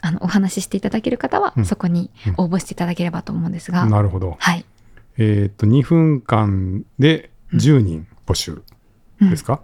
[0.00, 4.36] あの、お話ししていただける方はうんそこに応募していただければと思うんですが、なるほど。
[4.40, 4.64] はい。
[5.16, 8.64] えーっと、2分間で10人募集
[9.20, 9.60] うんですか、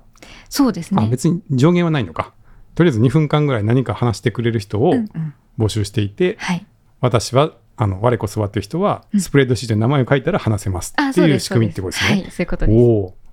[0.49, 1.03] そうですね。
[1.05, 2.33] あ、別に上限はないのか。
[2.75, 6.67] とりあえず2分間ぐらい何か話してくれる人をうんうん募集していて、はい。
[7.01, 11.21] 私は、あの、我こそはっていう人は、うんスプレッドシートに名前を書いたら話せますあ、って。
[11.21, 12.23] いう仕組みってことですね。
[12.23, 12.79] はい、そういうことです。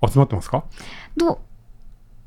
[0.00, 0.64] お集まってますか？
[1.16, 1.38] どう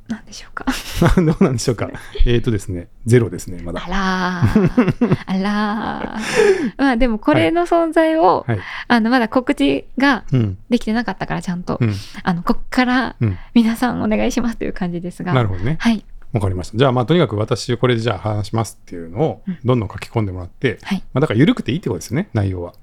[0.08, 0.66] なんでしょうか？
[1.18, 1.90] どうなんでしょうか？
[2.26, 3.82] えっ、とですね、ゼロですね、まだ。
[3.84, 5.18] あらー。
[5.26, 6.74] あらー。
[6.78, 8.60] まあでもこれの存在を、はい。
[8.88, 10.58] あの、まだ告知がうん。
[10.70, 11.94] できてなかったからちゃんと、うん。
[12.24, 13.38] あの、こっからうん。
[13.56, 15.34] 皆さんお願いしますという感じですが。
[15.34, 15.78] なるほどね。
[15.80, 16.06] はい。
[16.34, 16.78] わかりました。
[16.78, 21.04] じゃあ、まあ、とにかく私、これでじゃあ話しますっていうのをうん、どんどん書き込んでもらって、はい。
[21.14, 22.74] まあ、だから、緩くていいってことですね、内容は。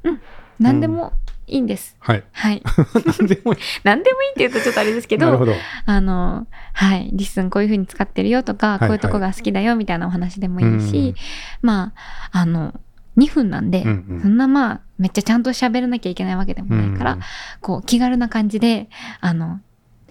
[0.59, 1.13] 何でも
[1.53, 1.97] いいんです。
[2.01, 2.25] はい。
[2.33, 2.63] はい。
[3.05, 3.61] なんでもいい。
[3.85, 5.53] 何でもいいって言うとちょっとあれですけど、なるほど。
[5.85, 7.11] あの、はい。
[7.13, 11.15] リッスンこういう風に使ってるよとか、いこういうとこが好きだよみたいなお話でもいいし、うん
[11.61, 11.93] ま
[12.33, 12.75] あ、あの、
[13.19, 17.21] 2分なんで、うんうんそんなまあ、めっちゃちゃんと喋らなきゃいけないわけでもないから、うん
[17.61, 18.89] こう、気軽な感じで、
[19.21, 19.61] あの、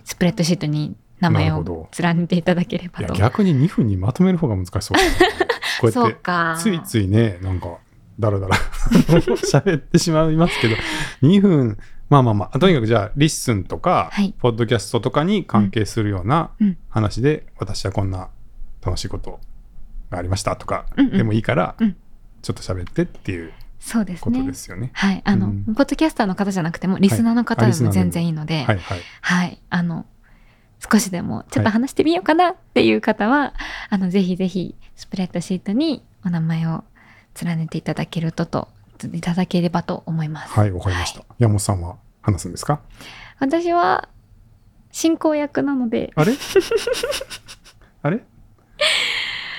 [0.03, 3.13] スプレッドシートに名前を連ねていただければいや、と。
[3.15, 5.29] 逆に2分にまとめる方が難しそうですね。
[5.81, 6.57] こうそやって、うか。
[6.59, 7.77] ついついね、なんか、
[8.19, 10.75] だらだら喋ってしまいますけど、
[11.21, 11.77] 2分、
[12.09, 14.33] まあまあまあ、とにかくじゃあ、リッスンとか、はい。
[14.37, 16.77] ポッドキャストとかに関係するようなうん。
[16.89, 18.29] 話で、私はこんな
[18.83, 19.39] 楽しいこと
[20.09, 21.17] がありましたとか、うんうん。
[21.17, 21.95] でもいいから、うん。
[22.41, 24.45] ちょっと喋ってっていうそうですことね。
[24.45, 24.91] ですよね。
[24.93, 25.21] はい。
[25.23, 25.63] あの、うん。
[25.73, 28.99] ポッドキャスターの方じゃなくても、リスナーの方でも全然いいので、はいはい。
[29.21, 29.61] はい。
[29.69, 30.05] あの、
[30.91, 33.53] 少しでもちょっと話してみようかなっていう方は、
[33.89, 36.83] あの、ぜひぜひ、スプレッドシートにお名前を
[37.43, 38.67] 連ねていただけるとと、
[39.13, 40.53] いただければと思います。
[40.53, 41.23] はい、わかりました。
[41.39, 42.81] 山本さんは話すんですか？
[43.39, 44.09] 私は、
[44.91, 46.33] 進行役なので、あれ？
[48.03, 48.23] あれ？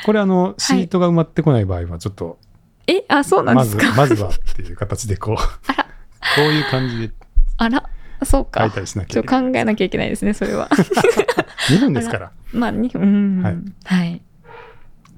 [0.04, 2.38] これあの、シートが埋まってこない場合は、ちょっと、
[2.86, 3.96] え、あ、そうなんまず、ですか？
[3.96, 5.84] まずはっていう形でこう、あら、
[6.36, 7.14] こういう感じで
[7.58, 7.88] あら、
[8.24, 8.70] そう書か。
[8.70, 10.68] 考えなきゃいけないですね、それは。
[11.70, 12.32] 2分ですから。
[12.52, 13.52] まあ、にうん、は
[13.96, 14.22] はいい。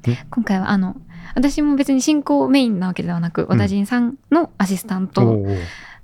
[0.08, 0.96] ね今回は、あの、
[1.34, 5.44] 私も別に進行メインなわけではなく、小田陣さんのアシスタント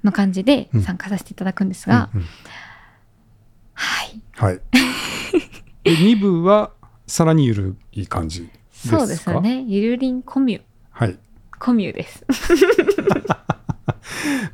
[0.05, 2.27] の感じでうん参加させていただくんですが、うんうん
[3.75, 4.21] はい。
[4.37, 4.61] はい。
[5.85, 6.71] で、2部は、
[7.07, 8.99] さらに緩い感じですか？
[8.99, 9.41] そうですよ。
[9.41, 9.65] ね。
[9.67, 11.19] ゆるりんコミュ、はい。
[11.59, 12.25] コミュです。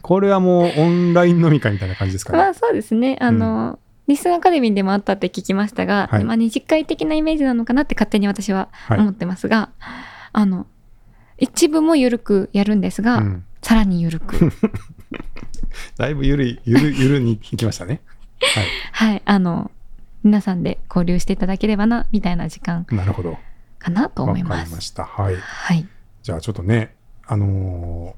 [0.02, 2.38] これはもうオンライン飲み会みたいな感じですかね？
[2.38, 3.16] まあそうですね。
[3.20, 9.70] あの、リスンアカデミーでもあったって聞きましたが、はいまあ二次会的なイメージなのかなって勝手に私ははい思ってますが、
[10.36, 10.66] あの、
[11.38, 14.52] 一部も緩くやるんですが、うんさらに緩く。
[15.98, 18.00] だいぶゆるい、ゆる、ゆるに行きましたね。
[18.92, 19.22] はい。
[19.24, 19.72] あの、
[20.22, 22.96] 皆さんで交流していただければな、みたいな時間はい。
[22.96, 23.38] なるほど。
[23.80, 24.62] かなとわ思います。
[24.62, 25.04] かりました。
[25.04, 25.36] はい。
[25.36, 25.88] はい。
[26.22, 26.94] じゃあちょっとね、
[27.26, 28.14] あの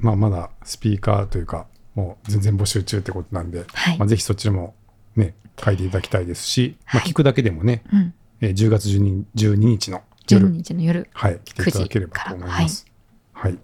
[0.00, 4.74] ーまあ、まだスピーカーというか、もう全然募集中ってことなんで、はいまあ、ぜひそっちでも
[5.14, 8.14] ね、書いていただきたいですし、まあ、はい聞くだけでもね、うん。
[8.40, 11.08] えー10月12日 ,12 日の12夜、日の夜。
[11.14, 12.86] はい、来ていただければと思います。
[13.32, 13.58] はい、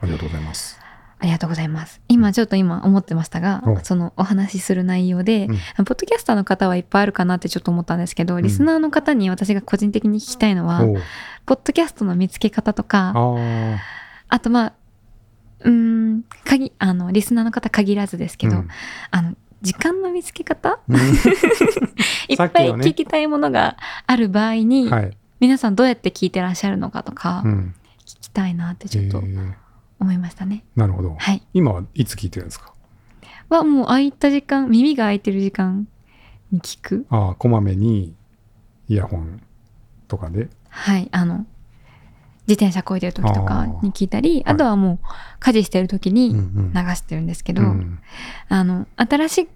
[0.00, 0.80] ありがとうございます。
[1.20, 2.00] ありがとうございます。
[2.08, 5.48] 今ちょっと今思ってましたがお、そのお話しする内容で、
[5.78, 5.84] うん。
[5.84, 10.80] ポッドキャスターの方はいっぱいあるかなってちょっと思ったんですけど、リスナーの方に私が個人的に聞きたいのは、
[11.44, 13.80] ポッドキャストの見つけ方とか、あ
[14.28, 14.72] あとまあ、
[15.60, 18.68] うーん、限、あの、リスナーの方限らずですけど、うん。
[19.10, 20.80] あの、時間の見つけ方？
[20.88, 20.96] うん。
[22.28, 27.74] いっぱい聞きたいものがある場合に、はい、皆さんどうやって聞いてらっしゃるのかとか、うん
[28.06, 29.52] 聞きたいなってちょっとえー
[30.00, 30.64] 思いましたね。
[30.74, 31.14] なるほど。
[31.16, 31.42] はい。
[31.52, 32.72] 今はいつ聞いてるんですか？
[33.48, 35.86] はもう空いた時間、耳が空いてる時間
[36.50, 37.06] に聞く。
[37.10, 38.14] ああ、こまめに
[38.88, 39.40] イヤホン
[40.08, 40.48] とかで？
[40.70, 41.08] はい。
[41.12, 41.46] あの、
[42.48, 44.98] 自転車こいでる時とかに聞いたり、あとはもう
[45.38, 48.00] 家事してる時うんにうん流してるんですけど、うん
[48.48, 49.48] あの、新し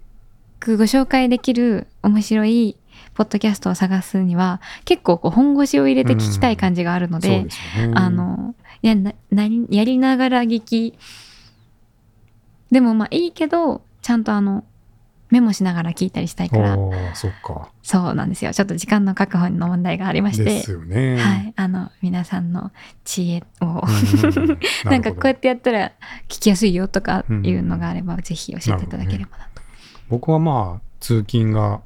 [0.61, 2.77] くご紹介できる面白い
[3.15, 7.93] ポッドキャストを探すには、結構こう本腰を入れて聞きたい感じがあるので、そうですよね。
[7.95, 9.13] あの、いや、な、
[9.69, 10.97] やりながら聞き、
[12.71, 14.65] でもまあいいけど、ちゃんとあの、
[15.31, 16.75] メモしながら聞いたりしたいから、
[17.13, 17.71] そっか。
[17.81, 18.53] そうなんですよ。
[18.53, 21.15] ちょっと時間の確保の問題がありまして、ですよね。
[21.17, 21.53] はい。
[21.55, 22.71] あの、皆さんの
[23.05, 25.93] 知恵を、うんうん なんかこうやってやったら
[26.27, 29.61] 聞きやすいよとかいうのがあれば、ぜひ教えていただければなと。
[30.09, 31.81] 僕はまあ、通勤が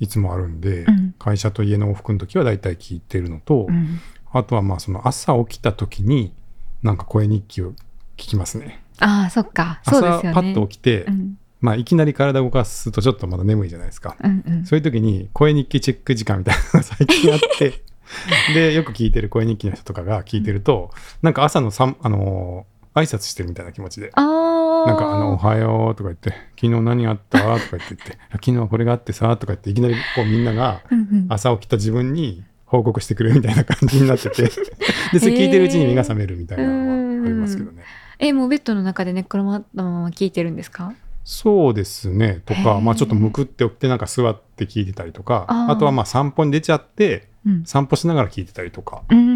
[0.00, 4.00] いつもあるんで、うん会社と家の往復の時は大体聞いてるのと、うん
[4.32, 6.34] あとはまあ、その朝起きた時に、
[6.82, 7.74] なんか声日記を聞
[8.16, 8.82] きますね。
[8.98, 9.80] ああ、そっか。
[9.84, 10.34] そうで朝すよね。
[10.34, 11.38] パッと起きて、うん。
[11.60, 14.16] まあ、いきなり体動かすとちょっとまだ眠いじゃないですか。
[14.22, 14.66] うんうん。
[14.66, 17.82] そういう時に声日記チェック時間みたいなのが 最近あって、
[18.52, 20.90] で、よく聞いてる声日記の人とかが聞いてると、
[21.22, 24.55] なんか朝のさん、あのー挨拶してるみたいな気持ちで、ああ。
[24.86, 26.30] なんかあの、おはようとか言って、
[26.60, 27.38] 昨日何あった？
[27.38, 30.80] とか言って言って、 昨日はこれがあってさ、とか言って、いきなりこうみんなが
[31.28, 34.42] 朝起きた自分に報告してくれるみたいな感じになってて、
[35.12, 37.82] で、それ聞いてるうちに目が覚めるみたいなのはありますけどね。
[38.18, 40.92] え、もうベッドの中で寝っ転がったまま聞いてるんですか？
[41.24, 42.40] そうですね。
[42.46, 42.80] とへか、ー。
[42.80, 47.64] まあちょっとむくって起きてなんか座って聞いてたりとか、あとはまあ散歩に出ちゃって、うん。
[47.64, 49.35] 散歩しながら聞いてたりとか、うん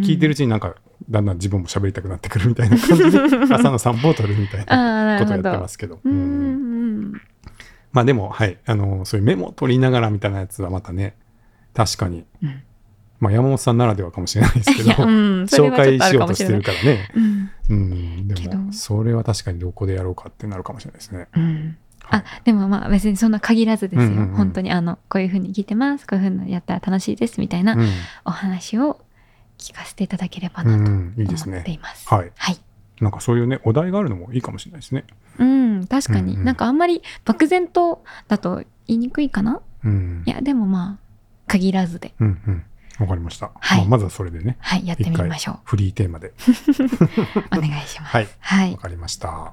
[0.00, 0.74] 聞いてるうちになんか
[1.10, 3.18] だんだん自分も喋りたくなってくるみたいな感じで
[3.54, 5.68] 朝の散歩を取るみたいなことをやってま。
[5.68, 6.00] すけど。
[7.92, 11.14] まあでもはいあのそういうメモを取りながらみたいなやつはまたね
[11.72, 12.62] 確かに、うん
[13.18, 15.42] まあ、山本さんならではかもしれないですけいど、や、うん。
[15.44, 16.46] 紹介しようとし。
[16.46, 17.50] てるからね、うん。
[17.70, 21.28] うん、でもそれは確かにどこでやろうかってなるかもしれないですね。
[21.34, 21.76] うん。
[22.02, 24.08] はいあ、でもまあ別にそんな限らずですよ。
[24.08, 26.06] うんうんうん本当にあの、こういう風に聞いてます。
[26.06, 27.40] こういう風にやったら楽しいです。
[27.40, 27.88] みたいなうん
[28.24, 29.00] お話を
[29.58, 31.74] 聞かせていただければうなとん、いいです思ってね。
[31.74, 32.08] います。
[32.08, 32.32] はい。
[32.36, 32.58] はい。
[33.00, 35.04] なんかそういうね、お題があるのもいいかもしれないですね。
[35.38, 36.32] うん、確かに。
[36.32, 39.60] うんうんなんかあんまり漠然とだと言いにくいかな？
[39.84, 40.30] うんい。
[40.30, 40.98] や、でもまあ、
[41.46, 42.14] 限らずで。
[42.20, 42.64] うんうん。
[42.98, 43.50] わかりました。
[43.54, 45.58] はいまあまずはそれでね、はい、やってみましょう。
[45.64, 46.32] フリーテーマで。
[47.52, 48.10] お願いします。
[48.16, 48.28] はい。
[48.40, 48.78] はいわ。
[48.78, 49.52] かりました。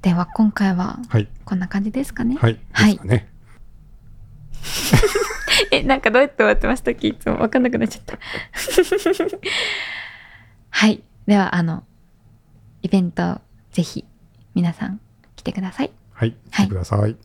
[0.00, 1.26] では、今回ははい。
[1.44, 2.36] こんな感じですかね。
[2.36, 2.54] はい。
[2.54, 3.28] ではいすかね。
[5.70, 6.90] え、なんかどうやって終わってました？
[6.92, 8.18] っけいつもわかんなくなっちゃった。
[10.70, 11.02] はい。
[11.26, 11.84] では、あの、
[12.82, 13.40] イベント、
[13.72, 14.04] ぜひ、
[14.54, 15.00] 皆さん、
[15.36, 15.90] 来てください。
[16.12, 16.36] はい。
[16.50, 17.16] 来てください。